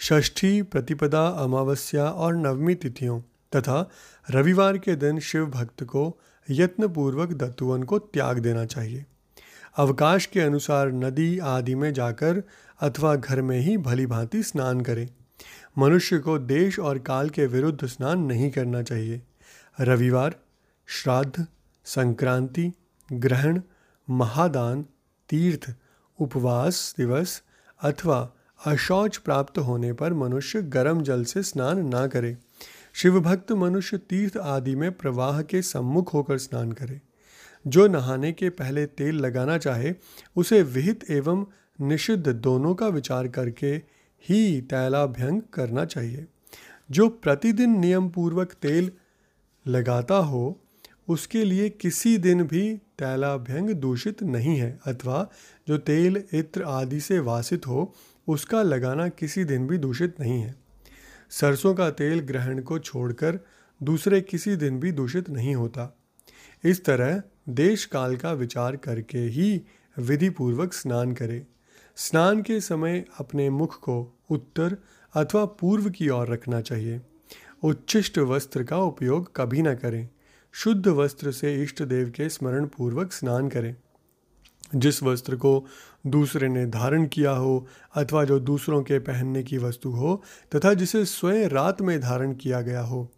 षष्ठी, 0.00 0.62
प्रतिपदा, 0.62 1.28
अमावस्या 1.28 2.04
और 2.04 2.36
नवमी 2.36 2.74
तिथियों 2.74 3.20
तथा 3.56 3.90
रविवार 4.30 4.78
के 4.78 4.96
दिन 4.96 5.20
शिव 5.20 5.46
भक्त 5.46 5.84
को 5.84 6.20
यत्नपूर्वक 6.50 7.32
दत्तुवन 7.32 7.82
को 7.82 7.98
त्याग 7.98 8.38
देना 8.38 8.64
चाहिए। 8.64 9.04
अवकाश 9.76 10.26
के 10.26 10.40
अनुसार 10.40 10.92
नदी 10.92 11.38
आदि 11.38 11.74
में 11.74 11.92
जाकर 11.92 12.42
अथवा 12.80 13.14
घर 13.16 13.42
में 13.42 13.60
ही 13.60 13.76
भली 13.76 14.06
भांति 14.06 14.42
स्नान 14.42 14.80
करें। 14.80 15.08
मनुष्य 15.78 16.18
को 16.18 16.38
देश 16.38 16.78
और 16.78 16.98
काल 16.98 17.30
के 17.30 17.46
विरुद्ध 17.46 17.86
स्नान 17.86 18.18
नहीं 18.18 18.50
करना 18.50 18.82
चाहिए। 18.82 19.22
रविवार, 19.80 20.34
श्राद्ध, 20.86 21.46
संक्रांति, 21.84 22.72
ग्रहण, 23.12 23.60
महादान, 24.10 24.82
तीर्थ, 25.28 25.74
उपवास 26.18 26.94
दिवस 26.98 27.42
अथवा 27.82 28.33
अशौच 28.66 29.16
प्राप्त 29.16 29.58
होने 29.58 29.92
पर 29.92 30.12
मनुष्य 30.12 30.62
गर्म 30.62 31.02
जल 31.02 31.24
से 31.24 31.42
स्नान 31.42 31.88
ना 31.88 32.06
करे। 32.06 32.36
शिव 32.94 33.20
भक्त 33.20 33.52
मनुष्य 33.52 33.98
तीर्थ 33.98 34.36
आदि 34.36 34.74
में 34.74 34.92
प्रवाह 34.92 35.42
के 35.42 35.62
सम्मुख 35.62 36.14
होकर 36.14 36.38
स्नान 36.38 36.72
करे। 36.72 37.00
जो 37.66 37.86
नहाने 37.86 38.32
के 38.32 38.50
पहले 38.50 38.86
तेल 38.86 39.14
लगाना 39.14 39.58
चाहे, 39.58 39.94
उसे 40.36 40.62
विहित 40.62 41.10
एवं 41.10 41.46
निषिद्ध 41.80 42.28
दोनों 42.28 42.74
का 42.74 42.88
विचार 42.88 43.28
करके 43.28 43.72
ही 44.28 44.60
तैलाभ्यंग 44.60 45.42
करना 45.52 45.84
चाहिए। 45.84 46.26
जो 46.90 47.08
प्रतिदिन 47.08 47.78
नियम 47.80 48.08
पूर्वक 48.08 48.52
तेल 48.52 48.90
लगाता 49.66 50.14
हो, 50.14 50.60
उसके 51.08 51.44
लिए 51.44 51.68
किसी 51.68 52.18
दिन 52.18 52.42
भी 52.42 52.76
तैलाभ्यंग 52.76 53.70
दूषित 53.70 54.22
नहीं 54.22 54.56
है, 54.56 54.80
अथवा 54.86 55.28
जो 55.68 55.78
तेल 55.78 56.22
इत्र 56.34 56.62
आदि 56.62 57.00
से 57.00 57.18
वासित 57.18 57.66
हो 57.66 57.94
उसका 58.28 58.62
लगाना 58.62 59.08
किसी 59.08 59.44
दिन 59.44 59.66
भी 59.66 59.78
दूषित 59.78 60.20
नहीं 60.20 60.42
है। 60.42 60.54
सरसों 61.30 61.74
का 61.74 61.90
तेल 61.90 62.20
ग्रहण 62.20 62.62
को 62.62 62.78
छोड़कर 62.78 63.38
दूसरे 63.82 64.20
किसी 64.20 64.56
दिन 64.56 64.80
भी 64.80 64.92
दूषित 64.92 65.30
नहीं 65.30 65.54
होता। 65.54 65.96
इस 66.64 66.84
तरह 66.84 67.22
देश 67.48 67.84
काल 67.84 68.16
का 68.16 68.32
विचार 68.32 68.76
करके 68.76 69.18
ही 69.18 69.62
विधि 69.98 70.30
पूर्वक 70.30 70.72
स्नान 70.72 71.12
करें। 71.12 71.46
स्नान 71.96 72.42
के 72.42 72.60
समय 72.60 73.04
अपने 73.18 73.50
मुख 73.50 73.80
को 73.80 74.18
उत्तर 74.30 74.76
अथवा 75.14 75.44
पूर्व 75.44 75.90
की 75.90 76.08
ओर 76.08 76.28
रखना 76.28 76.60
चाहिए। 76.60 77.00
उच्चिष्ट 77.62 78.18
वस्त्र 78.18 78.64
का 78.64 78.78
उपयोग 78.78 79.36
कभी 79.36 79.62
न 79.62 79.74
करें। 79.74 80.08
शुद्ध 80.52 80.88
वस्त्र 80.88 81.32
से 81.32 81.62
इष्ट 81.62 81.82
देव 81.82 82.10
के 82.10 82.28
स्मरण 82.28 82.66
पूर्वक 82.66 83.12
स्नान 83.12 83.48
करें। 83.48 83.76
जिस 84.74 85.02
वस्त्र 85.02 85.36
को 85.36 85.66
दूसरे 86.06 86.48
ने 86.48 86.66
धारण 86.66 87.06
किया 87.06 87.30
हो 87.30 87.66
अथवा 87.94 88.24
जो 88.24 88.40
दूसरों 88.40 88.82
के 88.82 88.98
पहनने 88.98 89.42
की 89.42 89.58
वस्तु 89.58 89.90
हो 89.90 90.22
तथा 90.54 90.74
जिसे 90.74 91.04
स्वयं 91.04 91.48
रात 91.48 91.80
में 91.80 92.00
धारण 92.00 92.34
किया 92.34 92.60
गया 92.60 92.80
हो, 92.80 93.10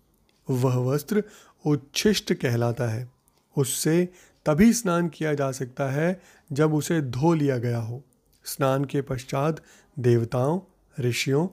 वह 0.51 0.77
वस्त्र 0.77 1.25
उच्छिष्ट 1.67 2.33
कहलाता 2.33 2.89
है। 2.89 3.11
उससे 3.57 4.09
तभी 4.47 4.73
स्नान 4.73 5.09
किया 5.09 5.35
जा 5.35 5.53
सकता 5.53 5.91
है 5.91 6.21
जब 6.53 6.75
उसे 6.75 7.01
धो 7.01 7.35
लिया 7.35 7.59
गया 7.59 7.79
हो। 7.79 8.03
स्नान 8.45 8.85
के 8.85 9.03
पश्चात 9.03 9.63
देवताओं, 9.99 10.61
ऋषियों 11.01 11.47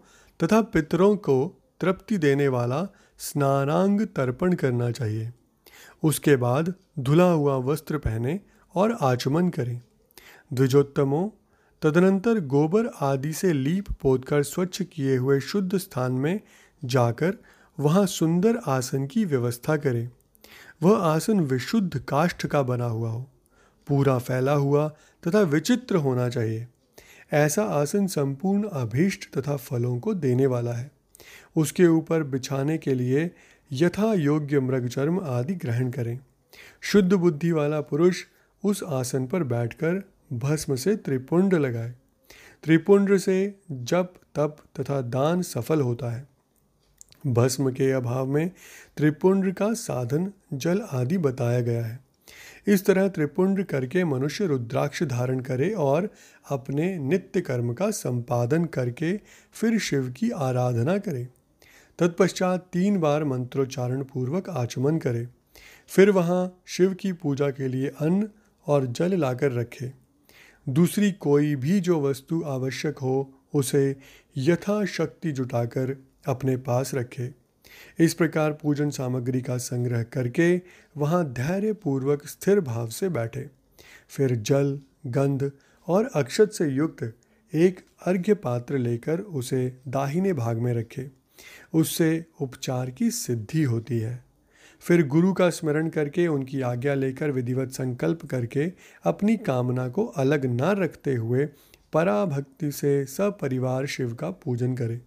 तथा 0.44 0.62
पितरों 0.62 1.16
को 1.16 1.63
तृप्ति 1.82 2.18
देने 2.18 2.48
वाला 2.48 2.88
स्नानांग 3.18 4.02
तर्पण 4.02 4.54
करना 4.54 4.92
चाहिए। 4.92 5.32
उसके 6.04 6.36
बाद 6.36 6.74
धुला 7.00 7.32
हुआ 7.32 7.56
वस्त्र 7.56 7.98
पहने 7.98 8.40
और 8.75 8.98
आचमन 9.02 9.50
करें। 9.50 9.82
द्विजोत्तमों, 10.53 11.29
तदनंतर 11.81 12.39
गोबर 12.39 12.88
आदि 13.01 13.33
से 13.33 13.53
लीप 13.53 13.91
पोत 13.91 14.25
कर 14.25 14.43
स्वच्छ 14.43 14.81
किए 14.81 15.17
हुए 15.17 15.39
शुद्ध 15.39 15.77
स्थान 15.77 16.12
में 16.12 16.39
जाकर 16.86 17.38
वहाँ 17.79 18.05
सुंदर 18.05 18.57
आसन 18.67 19.07
की 19.07 19.25
व्यवस्था 19.25 19.77
करें। 19.77 20.10
वह 20.83 20.98
आसन 20.98 21.39
विशुद्ध 21.39 22.00
काष्ठ 22.00 22.48
का 22.48 22.63
बना 22.63 22.86
हुआ 22.86 23.10
हो। 23.10 23.29
पूरा 23.88 24.17
फैला 24.17 24.53
हुआ 24.53 24.88
तथा 25.27 25.41
विचित्र 25.41 25.95
होना 25.95 26.29
चाहिए। 26.29 26.67
ऐसा 27.33 27.63
आसन 27.63 28.07
संपूर्ण 28.07 28.67
अभीष्ट 28.67 29.38
तथा 29.38 29.55
फलों 29.55 30.00
को 30.00 30.13
देने 30.13 30.45
वाला 30.45 30.74
है। 30.74 30.91
उसके 31.57 31.88
ऊपर 31.88 32.24
बिछाने 32.24 32.77
के 32.77 32.93
लिए 32.93 33.31
यथा 33.72 34.13
योग्य 34.13 34.60
मृगचर्म 34.60 35.19
आदि 35.19 35.53
ग्रहण 35.53 35.91
करें। 35.91 36.19
शुद्ध 36.81 37.13
बुद्धि 37.13 37.51
वाला 37.51 37.81
पुरुष 37.81 38.24
उस 38.63 38.83
आसन 38.83 39.27
पर 39.27 39.43
बैठकर 39.43 40.12
भस्म 40.34 40.75
से 40.75 40.96
त्रिपुंड 40.96 41.54
लगाए। 41.54 41.94
त्रिपुंड 42.63 43.18
से 43.18 43.60
जप, 43.72 44.13
तप 44.36 44.58
तथा 44.80 45.02
दान 45.02 45.42
सफल 45.42 45.82
होता 45.82 46.12
है। 46.12 46.28
भस्म 47.28 47.72
के 47.72 47.92
अभाव 47.92 48.25
में 48.25 48.52
त्रिपुंड 48.98 49.54
का 49.54 49.74
साधन, 49.74 50.32
जल 50.54 50.82
आदि 50.92 51.18
बताया 51.18 51.62
गया 51.62 51.86
है। 51.86 52.00
इस 52.68 52.86
तरह 52.86 53.08
त्रिपुंड 53.08 53.63
करके 53.63 54.04
मनुष्य 54.04 54.46
रुद्राक्ष 54.46 55.04
धारण 55.04 55.40
करे 55.40 55.70
और 55.70 56.10
अपने 56.50 56.98
नित्य 56.98 57.42
कर्म 57.42 57.74
का 57.74 57.92
संपादन 57.92 58.66
करके 58.66 59.20
फिर 59.54 59.80
शिव 59.80 60.13
की 60.18 60.30
आराधना 60.30 60.98
करे। 60.98 61.28
तत्पश्चात 62.00 62.70
तीन 62.74 63.00
बार 63.00 63.24
मंत्रोच्चारण 63.24 64.04
पूर्वक 64.04 64.50
आचमन 64.50 64.98
करे। 64.98 65.28
फिर 65.88 66.12
वहाँ 66.12 66.62
शिव 66.66 66.94
की 66.94 67.12
पूजा 67.13 67.50
के 67.50 67.68
लिए 67.68 67.88
अन्न 67.88 68.30
और 68.68 68.86
जल 68.86 69.13
लाकर 69.13 69.52
रखे। 69.52 70.02
दूसरी 70.70 71.12
कोई 71.12 71.55
भी 71.55 71.79
जो 71.79 72.01
वस्तु 72.01 72.43
आवश्यक 72.46 72.98
हो, 72.98 73.34
उसे 73.53 73.96
यथाशक्ति 74.38 75.32
जुटाकर 75.32 75.98
अपने 76.27 76.58
पास 76.58 76.93
रखे। 76.93 77.32
इस 78.00 78.13
प्रकार 78.13 78.53
पूजन 78.53 78.89
सामग्री 78.89 79.41
का 79.41 79.58
संग्रह 79.58 80.03
करके 80.03 80.62
वहाँ 80.98 81.34
धैर्य 81.34 81.74
पूर्वक 81.74 82.27
स्थिर 82.27 82.60
भाव 82.60 82.88
से 82.88 83.10
बैठे। 83.10 83.50
फिर 84.10 84.36
जल, 84.36 84.79
गंध 85.08 85.51
और 85.88 86.10
अक्षत 86.15 86.51
से 86.51 86.67
युक्त 86.67 87.13
एक 87.55 87.86
अर्घ्य 88.05 88.34
पात्र 88.34 88.77
लेकर 88.77 89.20
उसे 89.20 89.77
दाहिने 89.88 90.34
भाग 90.34 90.58
में 90.58 90.74
रखे। 90.74 91.12
उससे 91.74 92.25
उपचार 92.41 92.89
की 92.89 93.12
सिद्धि 93.12 93.63
होती 93.63 94.00
है। 94.00 94.24
फिर 94.88 95.08
गुरु 95.08 95.34
का 95.34 95.50
स्मरण 95.50 95.90
करके, 95.90 96.28
उनकी 96.28 96.62
आज्ञा 96.62 96.94
लेकर 96.94 97.32
विधिवत 97.32 97.72
संकल्प 97.72 98.25
करके 98.25 98.72
अपनी 99.04 99.38
कामना 99.38 99.88
को 99.90 100.06
अलग 100.06 100.46
न 100.46 100.62
रखते 100.62 101.16
हुए 101.16 101.46
पराभक्ति 101.94 102.72
से 102.72 103.06
सपरिवार 103.06 103.86
शिव 103.86 104.13
का 104.13 104.30
पूजन 104.30 104.75
करें। 104.75 105.00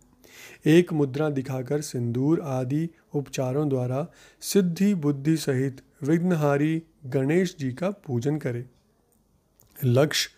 एक 0.66 0.92
मुद्रा 0.92 1.28
दिखाकर 1.30 1.80
सिंदूर 1.80 2.40
आदि 2.40 2.88
उपचारों 3.14 3.68
द्वारा 3.68 4.06
सिद्धि 4.40 4.94
बुद्धि 4.94 5.36
सहित 5.36 5.80
विघ्नहारी 6.02 6.82
गणेश 7.06 7.56
जी 7.60 7.72
का 7.72 7.90
पूजन 7.90 8.36
करें। 8.36 8.64
लक्ष्य 9.84 10.30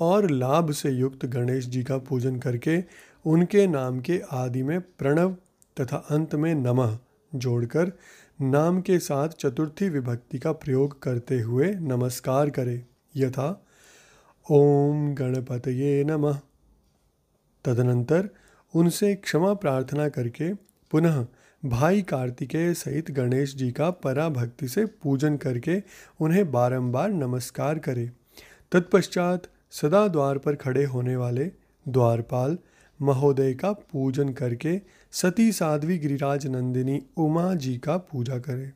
और 0.00 0.30
लाभ 0.30 0.70
से 0.70 0.90
युक्त 0.90 1.26
गणेश 1.26 1.66
जी 1.66 1.82
का 1.84 1.98
पूजन 1.98 2.38
करके 2.38 2.84
उनके 3.26 3.66
नाम 3.66 4.00
के 4.00 4.20
आदि 4.32 4.62
में 4.62 4.80
प्रणव 4.80 5.36
तथा 5.80 5.96
अंत 6.10 6.34
में 6.34 6.54
नमः 6.54 6.98
जोड़कर 7.34 7.92
नाम 8.40 8.80
के 8.80 8.98
साथ 8.98 9.28
चतुर्थी 9.28 9.88
विभक्ति 9.88 10.38
का 10.38 10.52
प्रयोग 10.52 11.02
करते 11.02 11.40
हुए 11.40 11.74
नमस्कार 11.74 12.50
करें। 12.50 12.86
यथा, 13.16 13.66
ओम 14.50 15.14
गणपतये 15.14 16.04
नमः। 16.04 16.40
तदनंतर 17.64 18.28
उनसे 18.74 19.14
क्षमा 19.14 19.54
प्रार्थना 19.54 20.08
करके 20.08 20.54
पुनः 20.90 21.26
भाई 21.64 22.02
कार्तिकेय 22.02 22.74
सहित 22.74 23.10
गणेश 23.10 23.54
जी 23.54 23.72
का 23.72 23.90
पराभक्ति 23.90 24.68
से 24.68 24.86
पूजन 24.86 25.36
करके 25.36 25.82
उन्हें 26.20 26.52
बारंबार 26.52 27.10
नमस्कार 27.10 27.78
करें। 27.78 28.10
तत्पश्चात 28.72 29.42
सदा 29.70 30.08
द्वार 30.08 30.38
पर 30.38 30.54
खड़े 30.54 30.84
होने 30.84 31.16
वाले 31.16 31.44
द्वारपाल 31.88 32.58
महोदय 33.02 33.54
का 33.54 33.72
पूजन 33.72 34.28
करके 34.32 34.97
सती 35.12 35.52
साध्वी 35.52 35.98
गिरिराज 35.98 36.46
नंदिनी 36.46 37.02
उमा 37.16 37.54
जी 37.54 37.76
का 37.78 37.96
पूजा 37.96 38.38
करें। 38.38 38.72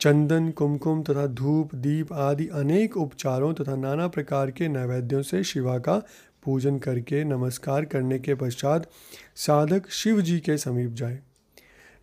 चंदन, 0.00 0.50
कुमकुम 0.50 1.02
तथा 1.02 1.26
धूप, 1.26 1.74
दीप 1.74 2.12
आदि 2.12 2.46
अनेक 2.46 2.96
उपचारों 2.96 3.54
तथा 3.54 3.76
नाना 3.76 4.08
प्रकार 4.08 4.50
के 4.50 4.68
नैवेद्यों 4.68 5.22
से 5.22 5.42
शिवा 5.44 5.78
का 5.78 5.96
पूजन 6.44 6.78
करके 6.78 7.24
नमस्कार 7.24 7.84
करने 7.84 8.18
के 8.18 8.34
पश्चात 8.34 8.88
साधक 9.36 9.90
शिव 9.90 10.20
जी 10.20 10.38
के 10.40 10.58
समीप 10.58 10.92
जाए। 10.92 11.18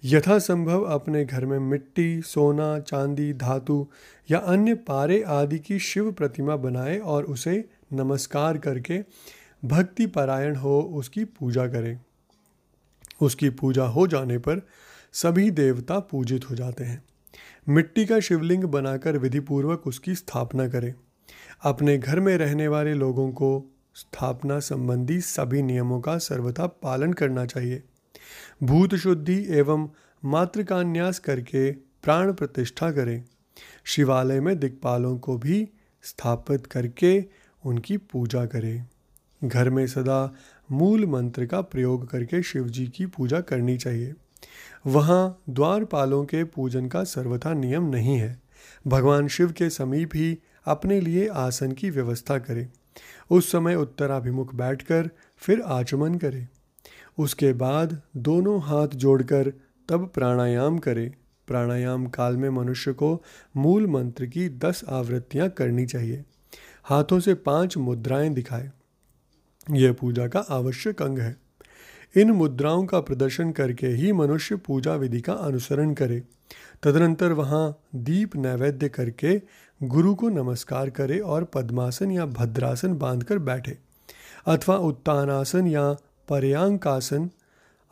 यथासंभव 0.04 0.82
अपने 0.82 1.26
घर 1.26 1.46
में 1.46 1.60
मिट्टी, 1.60 2.22
सोना, 2.22 2.80
चांदी, 2.80 3.34
धातु 3.34 3.88
या 4.32 4.38
अन्य 4.38 4.76
पारे 4.76 5.24
आदि 5.24 5.60
की 5.60 5.80
शिव 5.80 6.12
प्रतिमा 6.12 6.56
बनाए 6.56 6.98
और 6.98 7.24
उसे 7.24 7.64
नमस्कार 7.94 8.58
करके 8.58 9.00
भक्ति 9.66 10.06
परायण 10.08 10.56
हो 10.56 10.82
उसकी 10.82 11.26
पूजा 11.26 11.68
करें। 11.68 12.00
उसकी 13.22 13.50
पूजा 13.50 13.86
हो 13.86 14.08
जाने 14.08 14.38
पर 14.38 14.68
सभी 15.14 15.52
देवता 15.52 16.00
पूजित 16.00 16.50
हो 16.50 16.56
जाते 16.56 16.84
हैं। 16.84 17.04
मिट्टी 17.70 18.06
का 18.06 18.20
शिवलिंग 18.20 18.64
बनाकर 18.64 19.18
विधिपूर्वक 19.18 19.88
उसकी 19.88 20.16
स्थापना 20.16 20.68
करें। 20.70 20.94
अपने 21.64 21.98
घर 21.98 22.20
में 22.20 22.38
रहने 22.38 22.68
वाले 22.68 22.94
लोगों 22.94 23.32
को 23.32 23.76
स्थापना 23.96 24.60
संबंधी 24.60 25.22
सभी 25.22 25.62
नियमों 25.62 26.02
का 26.02 26.18
सर्वथा 26.18 26.68
पालन 26.68 27.14
करना 27.14 27.46
चाहिए। 27.46 27.84
भूत 28.64 28.96
शुद्धि 28.96 29.46
एवं 29.50 29.90
मातृकान्यास 30.26 31.20
करके 31.20 31.72
प्राण 31.72 32.34
प्रतिष्ठा 32.34 32.92
करें। 32.92 33.24
शिवालय 33.84 34.40
में 34.40 34.60
दिक्पालों 34.60 35.18
को 35.18 35.38
भी 35.38 35.70
स्थापित 36.04 36.68
करके 36.68 37.26
उनकी 37.66 37.98
पूजा 37.98 38.46
करें। 38.46 38.86
घर 39.44 39.70
में 39.70 39.88
सदा 39.88 40.36
मूल 40.72 41.06
मंत्र 41.06 41.46
का 41.46 41.62
प्रयोग 41.62 42.10
करके 42.10 42.44
शिव 42.44 42.68
जी 42.68 42.88
की 42.88 43.06
पूजा 43.06 43.42
करनी 43.42 43.78
चाहिए। 43.78 44.14
वहाँ 44.88 45.42
द्वारपालों 45.50 46.26
के 46.26 46.44
पूजन 46.44 46.88
का 46.88 47.04
सर्वथा 47.04 47.54
नियम 47.54 47.84
नहीं 47.84 48.18
है। 48.18 48.42
भगवान 48.88 49.28
शिव 49.28 49.52
के 49.52 49.70
समीप 49.70 50.10
ही 50.16 50.40
अपने 50.66 51.02
लिए 51.02 51.28
आसन 51.28 51.72
की 51.72 51.90
व्यवस्था 51.90 52.38
करें। 52.38 52.70
उस 53.30 53.52
समय 53.52 53.76
उत्तराभिमुख 53.76 54.56
बैठकर 54.56 55.10
फिर 55.38 55.62
आचमन 55.62 56.16
करें। 56.16 56.48
उसके 57.18 57.54
बाद 57.54 58.02
दोनों 58.18 58.62
हाथ 58.62 58.88
जोड़कर 58.88 59.54
तब 59.90 60.12
प्राणायाम 60.14 60.78
करें। 60.78 61.12
प्राणायाम 61.48 62.08
काल 62.08 62.38
में 62.38 62.50
मनुष्य 62.50 62.94
को 62.94 63.24
मूल 63.58 63.88
मंत्र 63.88 64.26
की 64.26 64.50
दस 64.50 64.84
आवृत्तियाँ 64.90 65.50
करनी 65.50 65.86
चाहिए। 65.86 66.24
हाथों 66.84 67.20
से 67.20 67.34
पाँच 67.34 67.78
मुद्राएँ 67.78 68.30
दिखाए। 68.30 68.72
यह 69.72 69.94
पूजा 69.94 70.28
का 70.28 70.40
आवश्यक 70.40 71.02
अंग 71.02 71.20
है। 71.20 71.36
इन 72.16 72.32
मुद्राओं 72.32 72.86
का 72.86 73.00
प्रदर्शन 73.00 73.52
करके 73.52 73.88
ही 73.88 74.12
मनुष्य 74.12 74.56
पूजा 74.56 74.96
विधि 74.96 75.22
का 75.22 75.34
अनुसरण 75.34 75.94
करे। 75.94 76.22
तदनंतर 76.84 77.32
वहाँ 77.32 77.80
दीप 77.96 78.36
नैवेद्य 78.36 78.90
करके 78.90 79.42
गुरु 79.82 80.14
को 80.16 80.30
नमस्कार 80.30 80.90
करे 80.90 81.20
और 81.20 81.44
पद्मासन 81.44 82.12
या 82.12 82.26
भद्रासन 82.26 82.94
बांधकर 82.94 83.38
बैठे, 83.38 83.78
अथवा 84.48 84.76
उत्तानासन 84.78 85.68
या 85.68 85.92
पर्यांकासन 86.30 87.30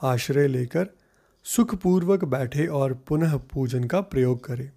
आश्रय 0.02 0.48
लेकर 0.48 0.88
सुखपूर्वक 1.46 2.26
बैठे 2.26 2.68
और 2.68 2.94
पुनः 3.08 3.38
पूजन 3.54 3.84
का 3.84 4.02
प्रयोग 4.02 4.44
करे। 4.46 4.72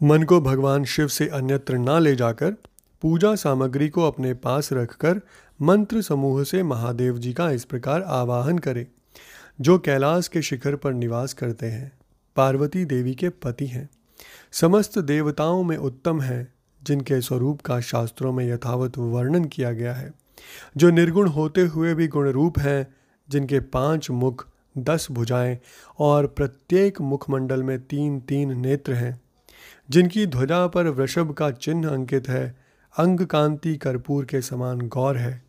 मन 0.00 0.22
को 0.22 0.40
भगवान 0.40 0.84
शिव 0.84 1.08
से 1.08 1.28
अन्यत्र 1.28 1.78
ना 1.78 1.98
ले 1.98 2.14
जाकर 2.16 2.54
पूजा 3.02 3.34
सामग्री 3.34 3.88
को 3.88 4.02
अपने 4.02 4.34
पास 4.34 4.72
रखकर 4.72 5.20
मंत्र 5.62 6.02
समूह 6.02 6.44
से 6.44 6.62
महादेव 6.62 7.18
जी 7.18 7.32
का 7.32 7.50
इस 7.50 7.64
प्रकार 7.64 8.02
आवाहन 8.02 8.58
करें, 8.58 8.86
जो 9.60 9.78
कैलाश 9.78 10.28
के 10.28 10.42
शिखर 10.42 10.76
पर 10.76 10.92
निवास 10.92 11.32
करते 11.32 11.66
हैं। 11.66 11.92
पार्वती 12.36 12.84
देवी 12.84 13.14
के 13.14 13.28
पति 13.28 13.66
हैं। 13.66 13.90
समस्त 14.52 14.98
देवताओं 14.98 15.62
में 15.62 15.76
उत्तम 15.76 16.20
हैं, 16.20 16.54
जिनके 16.82 17.20
स्वरूप 17.20 17.60
का 17.60 17.80
शास्त्रों 17.80 18.32
में 18.32 18.52
यथावत 18.52 18.98
वर्णन 18.98 19.44
किया 19.44 19.72
गया 19.72 19.94
है। 19.94 20.12
जो 20.76 20.90
निर्गुण 20.90 21.28
होते 21.28 21.60
हुए 21.60 21.94
भी 21.94 22.08
गुण 22.08 22.28
रूप 22.28 22.58
हैं, 22.58 22.94
जिनके 23.28 23.60
पाँच 23.60 24.10
मुख, 24.10 24.48
दस 24.78 25.08
भुजाएँ 25.10 25.58
और 25.98 26.26
प्रत्येक 26.26 27.00
मुखमंडल 27.00 27.62
में 27.62 27.86
तीन 27.86 28.20
तीन 28.20 28.60
नेत्र 28.60 28.92
हैं। 28.92 29.20
जिनकी 29.90 30.26
ध्वजा 30.26 30.66
पर 30.66 30.88
वृषभ 30.88 31.32
का 31.32 31.50
चिन्ह 31.50 31.88
अंकित 31.88 32.28
है 32.28 32.58
अंग 32.98 33.20
कांति 33.20 33.76
कर्पूर 33.76 34.24
के 34.24 34.42
समान 34.42 34.80
गौर 34.80 35.16
है। 35.16 35.43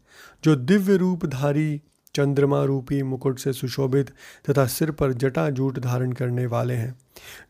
जो 0.46 0.56
दिव्य 0.56 0.98
रूपधारी 0.98 1.82
चंद्रमा 2.16 2.64
रूपी 2.64 3.04
मुकुट 3.04 3.40
से 3.40 3.54
सुशोभित 3.54 4.10
तथा 4.50 4.66
सिर 4.66 4.92
पर 4.92 5.14
जटा 5.14 5.50
जूट 5.50 5.80
धारण 5.80 6.12
करने 6.12 6.46
वाले 6.46 6.74
हैं, 6.74 6.96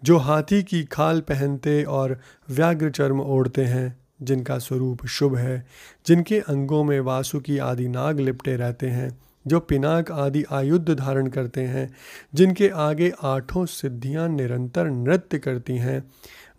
जो 0.04 0.18
हाथी 0.18 0.64
की 0.64 0.84
खाल 0.84 1.22
पहनते 1.22 1.84
और 1.84 2.20
व्याघ्र 2.50 2.90
चर्म 2.90 3.22
ओढ़ते 3.22 3.64
हैं, 3.66 4.00
जिनका 4.22 4.58
स्वरूप 4.58 5.06
शुभ 5.06 5.36
है, 5.36 5.66
जिनके 6.08 6.40
अंगों 6.40 6.84
में 6.84 7.00
वासुकी 7.00 7.58
आदि 7.58 7.88
नाग 7.88 8.20
लिपटे 8.20 8.56
रहते 8.56 8.88
हैं, 8.88 9.22
जो 9.48 9.60
पिनाक 9.60 10.12
आदि 10.12 10.44
आयुध 10.52 10.90
धारण 10.90 11.28
करते 11.28 11.62
हैं, 11.62 11.96
जिनके 12.34 12.70
आगे 12.70 13.14
आठों 13.24 13.66
सिद्धियाँ 13.66 14.30
निरंतर 14.30 14.86
नृत्य 14.86 15.40
करती 15.40 15.78
हैं, 15.78 16.12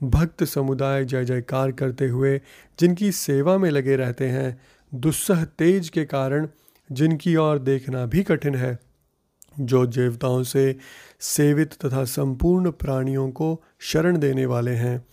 भक्त 0.03 0.45
समुदाय 0.45 1.05
जय 1.05 1.25
जयकार 1.25 1.73
करते 1.73 2.09
हुए 2.09 2.41
जिनकी 2.81 3.13
सेवा 3.13 3.59
में 3.59 3.71
लगे 3.71 3.97
रहते 3.97 4.29
हैं 4.29 4.61
दुस्सह 4.95 5.45
तेज 5.45 5.89
के 5.89 6.05
कारण 6.05 6.49
जिनकी 6.93 7.37
ओर 7.37 7.59
देखना 7.59 8.07
भी 8.07 8.23
कठिन 8.23 8.55
है, 8.55 8.79
जो 9.61 9.87
देवताओं 9.87 10.43
से 10.43 10.77
सेवित 11.21 11.75
तथा 11.75 12.05
संपूर्ण 12.05 12.71
प्राणियों 12.71 13.31
को 13.31 13.63
शरण 13.79 14.19
देने 14.19 14.47
वाले 14.47 14.71
हैं, 14.71 15.07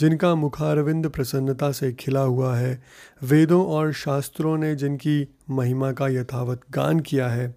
जिनका 0.00 0.34
मुखारविंद 0.34 1.08
प्रसन्नता 1.08 1.72
से 1.72 1.92
खिला 1.92 2.20
हुआ 2.20 2.56
है। 2.56 2.82
वेदों 3.22 3.66
और 3.66 3.92
शास्त्रों 3.92 4.58
ने 4.58 4.74
जिनकी 4.74 5.28
महिमा 5.50 5.92
का 5.92 6.08
यथावत 6.08 6.60
गान 6.70 7.00
किया 7.00 7.28
है, 7.28 7.54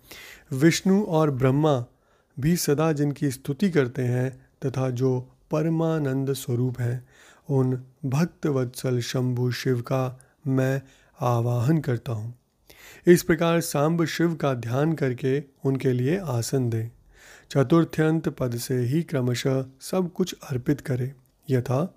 विष्णु 0.52 1.04
और 1.04 1.32
ब्रह्मा 1.32 1.86
भी 2.40 2.56
सदा 2.56 2.92
जिनकी 2.92 3.32
स्तुति 3.32 3.70
करते 3.70 4.02
हैं 4.02 4.46
तथा 4.66 4.90
जो 4.90 5.20
परमानंद 5.52 6.34
स्वरूप 6.34 6.80
हैं, 6.80 7.08
उन 7.50 7.84
भक्त 8.06 8.48
वत्सल 8.48 9.00
शंभु 9.00 9.52
शिव 9.52 9.82
का 9.82 10.20
मैं 10.48 10.82
आवाहन 11.22 11.78
करता 11.78 12.12
हूँ। 12.12 12.34
इस 13.08 13.24
प्रकार 13.24 13.62
सांब 13.62 14.06
शिव 14.06 14.36
का 14.36 14.54
ध्यान 14.54 14.94
करके 14.94 15.44
उनके 15.66 15.94
लिए 15.94 16.18
आसन 16.18 16.70
दें। 16.70 16.90
चतुर्थ्यंत 17.52 18.30
पद 18.30 18.56
से 18.56 18.80
ही 18.80 19.04
क्रमशः 19.04 19.66
सब 19.82 20.12
कुछ 20.14 20.36
अर्पित 20.52 20.82
करें। 20.82 21.14
यथा, 21.50 21.96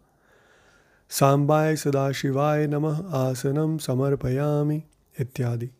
सांबाय 1.10 1.76
सदाशिवाय 1.76 2.66
नमः 2.66 3.12
आसनम 3.14 3.78
समर्पयामि 3.78 4.82
इत्यादि। 5.20 5.70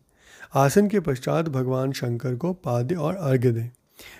आसन 0.55 0.87
के 0.87 0.99
पश्चात 0.99 1.49
भगवान 1.49 1.91
शंकर 1.91 2.35
को 2.35 2.53
पाद्य 2.53 2.95
और 2.95 3.15
अर्घ्य 3.15 3.51
दें। 3.51 3.69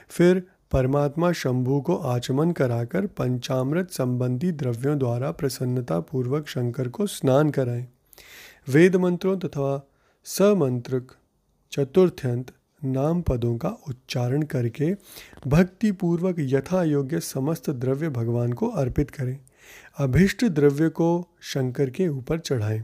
फिर 0.10 0.44
परमात्मा 0.72 1.32
शंभु 1.32 1.82
को 1.82 1.96
आचमन 1.96 2.52
कराकर 2.52 3.06
पंचामृत 3.06 3.92
संबंधी 3.92 4.52
द्रव्यों 4.52 4.98
द्वारा 4.98 5.32
प्रसन्नता 5.32 6.00
पूर्वक 6.00 6.48
शंकर 6.48 6.88
को 6.88 7.08
स्नान 7.08 7.50
कराएँ। 7.50 7.88
वेद 8.70 8.96
मंत्रों 8.96 9.38
तथा 9.38 9.90
समंत्रक 10.26 11.12
चतुर्थ्यंत 11.72 12.52
नाम 12.86 13.22
पदों 13.22 13.58
का 13.58 13.70
उच्चारण 13.70 14.42
करके 14.42 14.96
भक्ति 15.48 15.92
पूर्वक 15.92 16.36
यथा 16.40 16.84
योग्य 16.84 17.20
समस्त 17.20 17.70
द्रव्य 17.70 18.10
भगवान 18.10 18.54
को 18.54 18.68
अर्पित 18.68 19.12
करें। 19.12 19.40
अभिष्ट 19.98 20.46
द्रव्य 20.46 20.90
को 20.90 21.28
शंकर 21.42 21.90
के 21.90 22.08
ऊपर 22.08 22.40
चढ़ाएँ। 22.40 22.84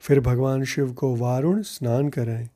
फिर 0.00 0.20
भगवान 0.20 0.64
शिव 0.64 0.92
को 0.92 1.16
वारुण 1.16 1.62
स्नान 1.62 2.08
कराएँ। 2.08 2.48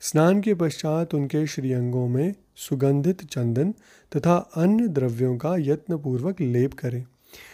स्नान 0.00 0.40
के 0.40 0.54
पश्चात 0.54 1.14
उनके 1.14 1.46
श्रीअंगों 1.46 2.08
में 2.08 2.34
सुगंधित 2.56 3.24
चंदन 3.24 3.72
तथा 4.16 4.36
अन्य 4.56 4.88
द्रव्यों 4.88 5.36
का 5.36 5.56
यत्नपूर्वक 5.58 6.40
लेप 6.40 6.74
करें। 6.74 7.04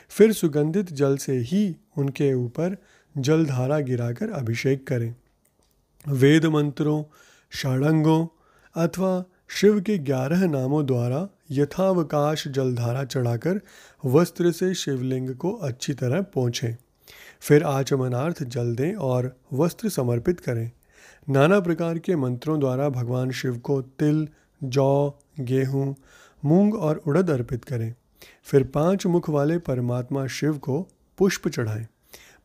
फिर 0.08 0.32
सुगंधित 0.32 0.92
जल 0.92 1.16
से 1.16 1.38
ही 1.38 1.76
उनके 1.98 2.34
ऊपर 2.34 2.76
जलधारा 3.18 3.78
गिराकर 3.80 4.30
अभिषेक 4.30 4.86
करें। 4.86 5.14
वेद 6.08 6.46
मंत्रों, 6.46 7.04
षडंगों 7.52 8.26
अथवा 8.76 9.24
शिव 9.48 9.80
के 9.80 9.98
ग्यारह 9.98 10.46
नामों 10.46 10.86
द्वारा 10.86 11.28
यथावकाश 11.50 12.48
जलधारा 12.48 13.04
चढ़ाकर 13.04 13.60
वस्त्र 14.04 14.52
से 14.52 14.74
शिवलिंग 14.74 15.34
को 15.34 15.52
अच्छी 15.52 15.94
तरह 15.94 16.22
पहुँचें 16.22 16.76
फिर 17.40 17.62
आचमनार्थ 17.62 18.42
जल 18.42 18.74
दें 18.74 18.94
और 18.94 19.36
वस्त्र 19.52 19.88
समर्पित 19.88 20.40
करें। 20.40 20.70
नाना 21.28 21.60
प्रकार 21.60 21.98
के 21.98 22.16
मंत्रों 22.16 22.60
द्वारा 22.60 22.88
भगवान 22.88 23.30
शिव 23.30 23.58
को 23.58 23.82
तिल, 23.82 24.28
जौ, 24.64 25.18
गेहूँ, 25.40 25.94
मूंग 26.44 26.74
और 26.74 26.96
उड़द 26.96 27.30
अर्पित 27.30 27.64
करें। 27.64 27.94
फिर 28.42 28.64
पाँच 28.64 29.06
मुख 29.06 29.30
वाले 29.30 29.58
परमात्मा 29.58 30.26
शिव 30.26 30.58
को 30.58 30.88
पुष्प 31.18 31.48
चढ़ाएँ। 31.48 31.86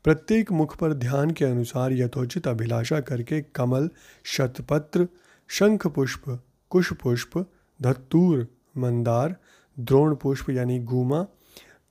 प्रत्येक 0.05 0.51
मुख 0.51 0.77
पर 0.77 0.93
ध्यान 0.93 1.31
के 1.31 1.45
अनुसार 1.45 1.93
यथोचित 1.93 2.47
अभिलाषा 2.47 2.99
करके 2.99 3.41
कमल, 3.41 3.89
शतपत्र 4.23 5.07
शंख 5.47 5.87
पुष्प 5.87 6.39
कुश 6.69 6.93
पुष्प 6.93 7.45
धत्तूर, 7.81 8.47
मंदार 8.77 9.35
द्रोण 9.79 10.15
पुष्प 10.15 10.49
यानी 10.49 10.79
गुमा 10.79 11.25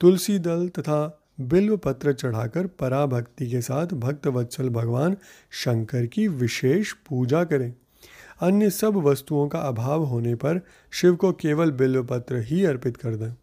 तुलसी 0.01 0.39
दल 0.39 0.67
तथा 0.67 1.27
बिल्व 1.41 1.77
पत्र 1.77 2.13
चढ़ाकर 2.13 2.67
पराभक्ति 2.67 3.49
के 3.49 3.61
साथ 3.61 3.87
भक्त 3.87 4.27
वत्सल 4.27 4.69
भगवान 4.69 5.17
शंकर 5.51 6.05
की 6.05 6.27
विशेष 6.27 6.91
पूजा 6.91 7.43
करें। 7.43 7.73
अन्य 8.41 8.69
सब 8.69 8.95
वस्तुओं 8.95 9.47
का 9.47 9.59
अभाव 9.59 10.03
होने 10.03 10.35
पर 10.35 10.61
शिव 10.91 11.15
को 11.15 11.31
केवल 11.31 11.71
बिल्व 11.71 12.03
पत्र 12.03 12.35
ही 12.35 12.65
अर्पित 12.65 12.97
कर 12.97 13.15
दें। 13.15 13.33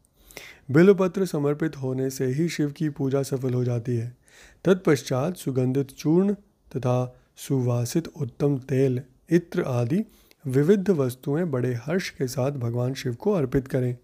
बिल्व 0.70 0.94
पत्र 0.94 1.26
समर्पित 1.26 1.76
होने 1.76 2.11
से 2.11 2.26
ही 2.26 2.48
शिव 2.48 2.70
की 2.70 2.88
पूजा 2.88 3.22
सफल 3.22 3.54
हो 3.54 3.64
जाती 3.64 3.96
है। 3.96 4.21
तत्पश्चात 4.64 5.37
सुगंधित 5.37 5.90
चूर्ण 5.90 6.35
तथा 6.77 7.16
सुवासित 7.37 8.09
उत्तम 8.09 8.59
तेल, 8.59 9.01
इत्र 9.31 9.62
आदि 9.62 10.05
विविध 10.47 10.90
वस्तुएँ 10.90 11.45
बड़े 11.45 11.75
हर्ष 11.75 12.11
के 12.11 12.27
साथ 12.29 12.53
भगवान 12.53 12.95
शिव 12.95 13.14
को 13.14 13.33
अर्पित 13.33 13.68
करें। 13.68 13.97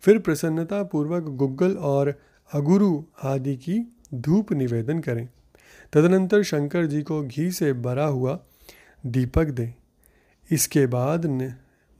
फिर 0.00 0.18
प्रसन्नता 0.18 0.82
पूर्वक 0.82 1.22
गुग्गल 1.22 1.76
और 1.76 2.14
अगुरु 2.52 3.02
आदि 3.24 3.56
की 3.56 3.78
धूप 4.14 4.52
निवेदन 4.52 5.00
करें। 5.00 5.28
तदनंतर 5.92 6.42
शंकर 6.42 6.86
जी 6.86 7.02
को 7.02 7.22
घी 7.22 7.50
से 7.50 7.72
भरा 7.72 8.04
हुआ 8.04 8.38
दीपक 9.06 9.44
दें। 9.44 9.72
इसके 10.50 10.86
बाद 10.86 11.26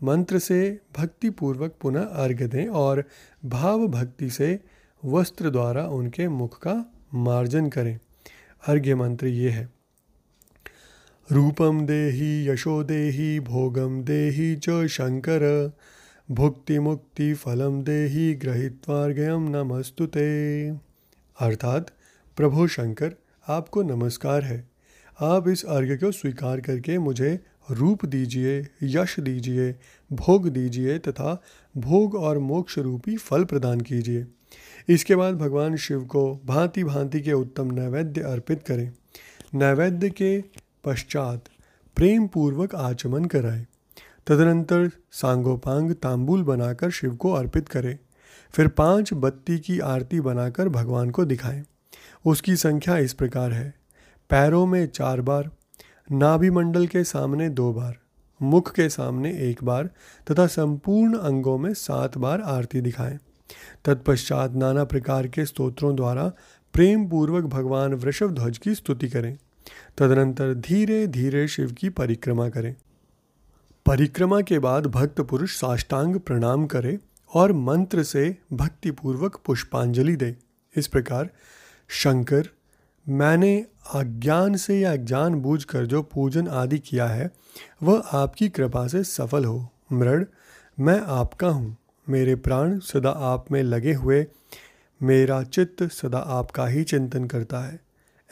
मंत्र 0.00 0.38
से 0.38 0.80
भक्ति 0.98 1.30
पूर्वक 1.30 1.74
पुनः 1.80 2.02
अर्घ 2.02 2.42
दें 2.42 2.66
और 2.66 3.04
भाव 3.44 3.86
भक्ति 3.88 4.30
से 4.30 4.60
वस्त्र 5.04 5.50
द्वारा 5.50 5.86
उनके 5.86 6.28
मुख 6.28 6.58
का 6.58 6.74
मार्जन 7.14 7.68
करें। 7.68 7.98
अर्घ्य 8.66 8.94
मंत्र 8.94 9.26
ये 9.26 9.50
है। 9.50 9.68
रूपम 11.32 11.86
देहि, 11.86 12.50
यशो 12.50 12.84
देहि, 12.84 13.40
भोगम 13.40 14.02
देहि 14.02 14.56
च 14.56 14.86
शंकर। 14.86 15.72
भुक्ति 16.30 16.78
मुक्ति 16.78 17.34
फलम 17.34 17.82
देहि 17.82 18.34
ग्रहित्वार्घ्यम 18.34 19.56
नमस्तुते। 19.56 20.68
अर्थात, 21.38 21.90
प्रभु 22.36 22.66
शंकर, 22.66 23.14
आपको 23.48 23.82
नमस्कार 23.82 24.44
है। 24.44 24.68
आप 25.20 25.48
इस 25.48 25.64
अर्घ्य 25.64 25.96
को 25.96 26.12
स्वीकार 26.12 26.60
करके 26.60 26.98
मुझे 26.98 27.40
रूप 27.70 28.04
दीजिए, 28.04 28.66
यश 28.82 29.20
दीजिए, 29.20 29.74
भोग 30.12 30.48
दीजिए 30.48 30.98
तथा 30.98 31.42
भोग 31.76 32.14
और 32.14 32.38
मोक्ष 32.38 32.78
रूपी 32.78 33.16
फल 33.16 33.44
प्रदान 33.44 33.80
कीजिए। 33.80 34.26
इसके 34.88 35.16
बाद 35.16 35.34
भगवान 35.34 35.76
शिव 35.76 36.04
को 36.04 36.40
भांति 36.46 36.84
भांति 36.84 37.20
के 37.20 37.32
उत्तम 37.32 37.70
नैवेद्य 37.70 38.20
अर्पित 38.20 38.62
करें। 38.62 38.92
नैवेद्य 39.54 40.10
के 40.10 40.40
पश्चात 40.84 41.44
प्रेम 41.96 42.26
पूर्वक 42.26 42.74
आचमन 42.74 43.24
कराएँ। 43.24 43.66
तदनंतर 44.26 44.90
सांगोपांग 45.12 45.92
तांबूल 45.92 46.42
बनाकर 46.42 46.90
शिव 46.90 47.14
को 47.14 47.32
अर्पित 47.32 47.68
करें। 47.68 47.98
फिर 48.54 48.68
पाँच 48.68 49.12
बत्ती 49.12 49.58
की 49.58 49.78
आरती 49.78 50.20
बनाकर 50.20 50.68
भगवान 50.68 51.10
को 51.10 51.24
दिखाएँ। 51.24 51.64
उसकी 52.26 52.56
संख्या 52.56 52.98
इस 52.98 53.12
प्रकार 53.12 53.52
है। 53.52 53.74
पैरों 54.30 54.66
में 54.66 54.86
चार 54.86 55.20
बार 55.20 55.50
नाभिमंडल 56.12 56.86
के 56.86 57.04
सामने 57.04 57.48
दो 57.48 57.72
बार, 57.72 57.96
मुख 58.40 58.72
के 58.74 58.88
सामने 58.88 59.30
एक 59.50 59.64
बार 59.64 59.90
तथा 60.30 60.46
संपूर्ण 60.46 61.18
अंगों 61.18 61.58
में 61.58 61.74
सात 61.74 62.18
बार 62.18 62.40
आरती 62.40 62.80
दिखाएँ। 62.80 63.18
तत्पश्चात 63.84 64.52
नाना 64.52 64.84
प्रकार 64.84 65.26
के 65.26 65.46
स्तोत्रों 65.46 65.96
द्वारा 65.96 66.32
प्रेम 66.72 67.08
पूर्वक 67.08 67.44
भगवान 67.44 67.94
वृषभ 67.94 68.30
ध्वज 68.30 68.58
की 68.58 68.74
स्तुति 68.74 69.08
करें। 69.08 69.38
तदनंतर 69.98 70.54
धीरे 70.54 71.06
धीरे 71.06 71.48
शिव 71.48 71.72
की 71.72 71.88
परिक्रमा 71.88 72.48
करें। 72.48 72.74
परिक्रमा 73.86 74.40
के 74.40 74.58
बाद 74.58 74.86
भक्त 74.86 75.20
पुरुष 75.20 75.56
साष्टांग 75.56 76.16
प्रणाम 76.20 76.66
करे 76.66 76.98
और 77.34 77.52
मंत्र 77.52 78.02
से 78.02 78.36
भक्तिपूर्वक 78.52 79.40
पुष्पांजलि 79.46 80.16
दे। 80.16 80.36
इस 80.76 80.86
प्रकार, 80.86 81.30
शंकर, 81.88 82.48
मैंने 83.08 83.66
अज्ञान 83.94 84.56
से 84.56 84.80
या 84.80 84.96
ज्ञान 84.96 85.34
बूझ 85.34 85.64
कर 85.64 85.86
जो 85.86 86.02
पूजन 86.02 86.48
आदि 86.48 86.78
किया 86.78 87.06
है, 87.06 87.30
वह 87.82 87.98
आपकी 87.98 88.48
कृपा 88.48 88.86
से 88.86 89.04
सफल 89.04 89.44
हो। 89.44 89.68
मृण, 89.92 90.24
मैं 90.80 91.00
आपका 91.00 91.48
हूँ। 91.48 91.76
मेरे 92.08 92.34
प्राण 92.34 92.78
सदा 92.78 93.10
आप 93.10 93.52
में 93.52 93.62
लगे 93.62 93.92
हुए, 93.92 94.26
मेरा 95.02 95.42
चित्त 95.42 95.82
सदा 95.82 96.18
आपका 96.18 96.66
ही 96.66 96.84
चिंतन 96.84 97.24
करता 97.24 97.60
है। 97.60 97.80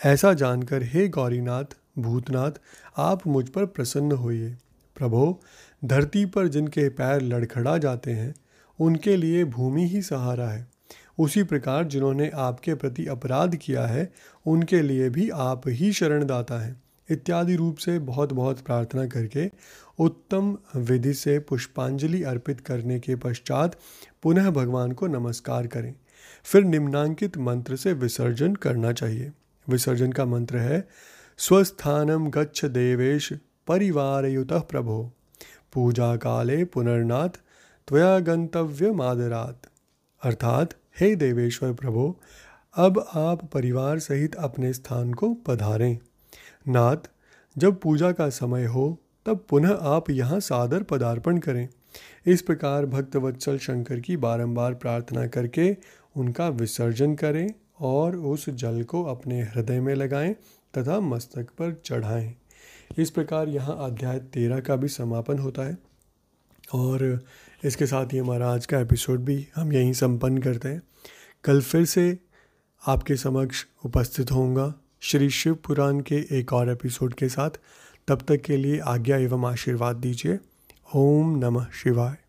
ऐसा 0.04 0.32
जानकर 0.32 0.82
हे 0.82 1.08
गौरीनाथ, 1.08 1.64
भूतनाथ, 1.98 2.50
आप 2.96 3.26
मुझ 3.26 3.48
पर 3.48 3.66
प्रसन्न 3.66 4.12
होइए। 4.12 4.56
प्रभो, 4.96 5.40
धरती 5.84 6.24
पर 6.24 6.48
जिनके 6.48 6.88
पैर 6.88 7.22
लड़खड़ा 7.22 7.78
जाते 7.78 8.12
हैं, 8.12 8.34
उनके 8.80 9.16
लिए 9.16 9.44
भूमि 9.44 9.88
ही 9.88 10.02
सहारा 10.02 10.48
है। 10.48 10.68
उसी 11.18 11.42
प्रकार 11.42 11.84
जिन्होंने 11.84 12.30
आपके 12.34 12.74
प्रति 12.74 13.06
अपराध 13.06 13.56
किया 13.56 13.86
है, 13.86 14.12
उनके 14.46 14.82
लिए 14.82 15.10
भी 15.10 15.30
आप 15.30 15.62
ही 15.68 15.92
शरणदाता 15.92 16.58
हैं। 16.58 16.82
इत्यादि 17.10 17.56
रूप 17.56 17.76
से 17.76 17.98
बहुत 17.98 18.32
बहुत 18.32 18.60
प्रार्थना 18.60 19.06
करके 19.06 19.50
उत्तम 19.98 20.58
विधि 20.76 21.14
से 21.14 21.38
पुष्पांजलि 21.38 22.22
अर्पित 22.22 22.60
करने 22.60 23.00
के 23.00 23.16
पश्चात 23.16 23.78
पुनः 24.22 24.50
भगवान 24.50 24.92
को 24.92 25.06
नमस्कार 25.06 25.66
करें। 25.66 25.94
फिर 26.44 26.64
निम्नांकित 26.64 27.38
मंत्र 27.38 27.76
से 27.76 27.92
विसर्जन 27.92 28.54
करना 28.54 28.92
चाहिए। 28.92 29.32
विसर्जन 29.68 30.12
का 30.12 30.24
मंत्र 30.24 30.58
है 30.58 30.88
स्वस्थानम 31.38 32.30
गच्छ 32.30 32.64
देवेश 32.64 33.32
परिवार 33.66 34.26
युत 34.26 34.52
प्रभो। 34.52 35.12
पूजा 35.72 36.16
काले 36.16 36.64
पुनर्नाथ, 36.64 37.28
त्वया 37.88 38.18
गंतव्य 38.18 38.92
मादरात। 38.92 39.62
अर्थात, 40.22 40.74
हे 41.00 41.16
देवेश्वर 41.16 41.72
प्रभो, 41.72 42.20
अब 42.74 43.08
आप 43.14 43.44
परिवार 43.44 43.98
सहित 43.98 44.34
अपने 44.34 44.72
स्थान 44.72 45.14
को 45.14 45.34
पधारें। 45.34 45.98
नाथ, 46.68 46.96
जब 47.58 47.80
पूजा 47.80 48.12
का 48.12 48.28
समय 48.28 48.64
हो, 48.64 48.98
तब 49.26 49.46
पुनः 49.48 49.70
आप 49.70 50.10
यहाँ 50.10 50.40
सादर 50.40 50.82
पदार्पण 50.82 51.38
करें। 51.38 51.68
इस 52.26 52.42
प्रकार 52.42 52.86
भक्तवत्सल 52.86 53.58
शंकर 53.58 54.00
की 54.00 54.16
बारंबार 54.16 54.74
प्रार्थना 54.74 55.26
करके 55.26 55.76
उनका 56.16 56.48
विसर्जन 56.48 57.14
करें 57.14 57.48
और 57.80 58.16
उस 58.16 58.50
जल 58.50 58.82
को 58.82 59.04
अपने 59.04 59.42
हृदय 59.42 59.80
में 59.80 59.94
लगाएँ 59.94 60.34
तथा 60.78 61.00
मस्तक 61.00 61.44
पर 61.44 61.82
चढ़ाएँ। 61.84 62.34
इस 62.98 63.10
प्रकार 63.10 63.48
यहाँ 63.48 63.76
अध्याय 63.80 64.18
तेरह 64.18 64.60
का 64.60 64.76
भी 64.76 64.88
समापन 64.88 65.38
होता 65.38 65.62
है। 65.62 65.78
और 66.74 67.24
इसके 67.64 67.86
साथ 67.86 68.06
ही 68.06 68.18
हमारा 68.18 68.52
आज 68.52 68.66
का 68.66 68.80
एपिसोड 68.80 69.20
भी 69.20 69.48
हम 69.56 69.72
यहीं 69.72 69.92
संपन्न 69.92 70.38
करते 70.38 70.68
हैं। 70.68 70.82
कल 71.44 71.60
फिर 71.60 71.84
से 71.84 72.18
आपके 72.86 73.16
समक्ष 73.16 73.66
उपस्थित 73.84 74.32
होऊँगा। 74.32 74.74
श्री 75.02 75.30
शिव 75.30 75.54
पुराण 75.54 76.00
के 76.00 76.38
एक 76.38 76.52
और 76.52 76.70
एपिसोड 76.70 77.14
के 77.14 77.28
साथ, 77.28 77.50
तब 78.08 78.22
तक 78.28 78.36
के 78.36 78.56
लिए 78.56 78.78
आज्ञा 78.78 79.16
एवं 79.16 79.50
आशीर्वाद 79.50 79.96
दीजिए। 79.96 80.38
ओम 80.94 81.38
नमः 81.38 81.66
शिवाय। 81.70 82.24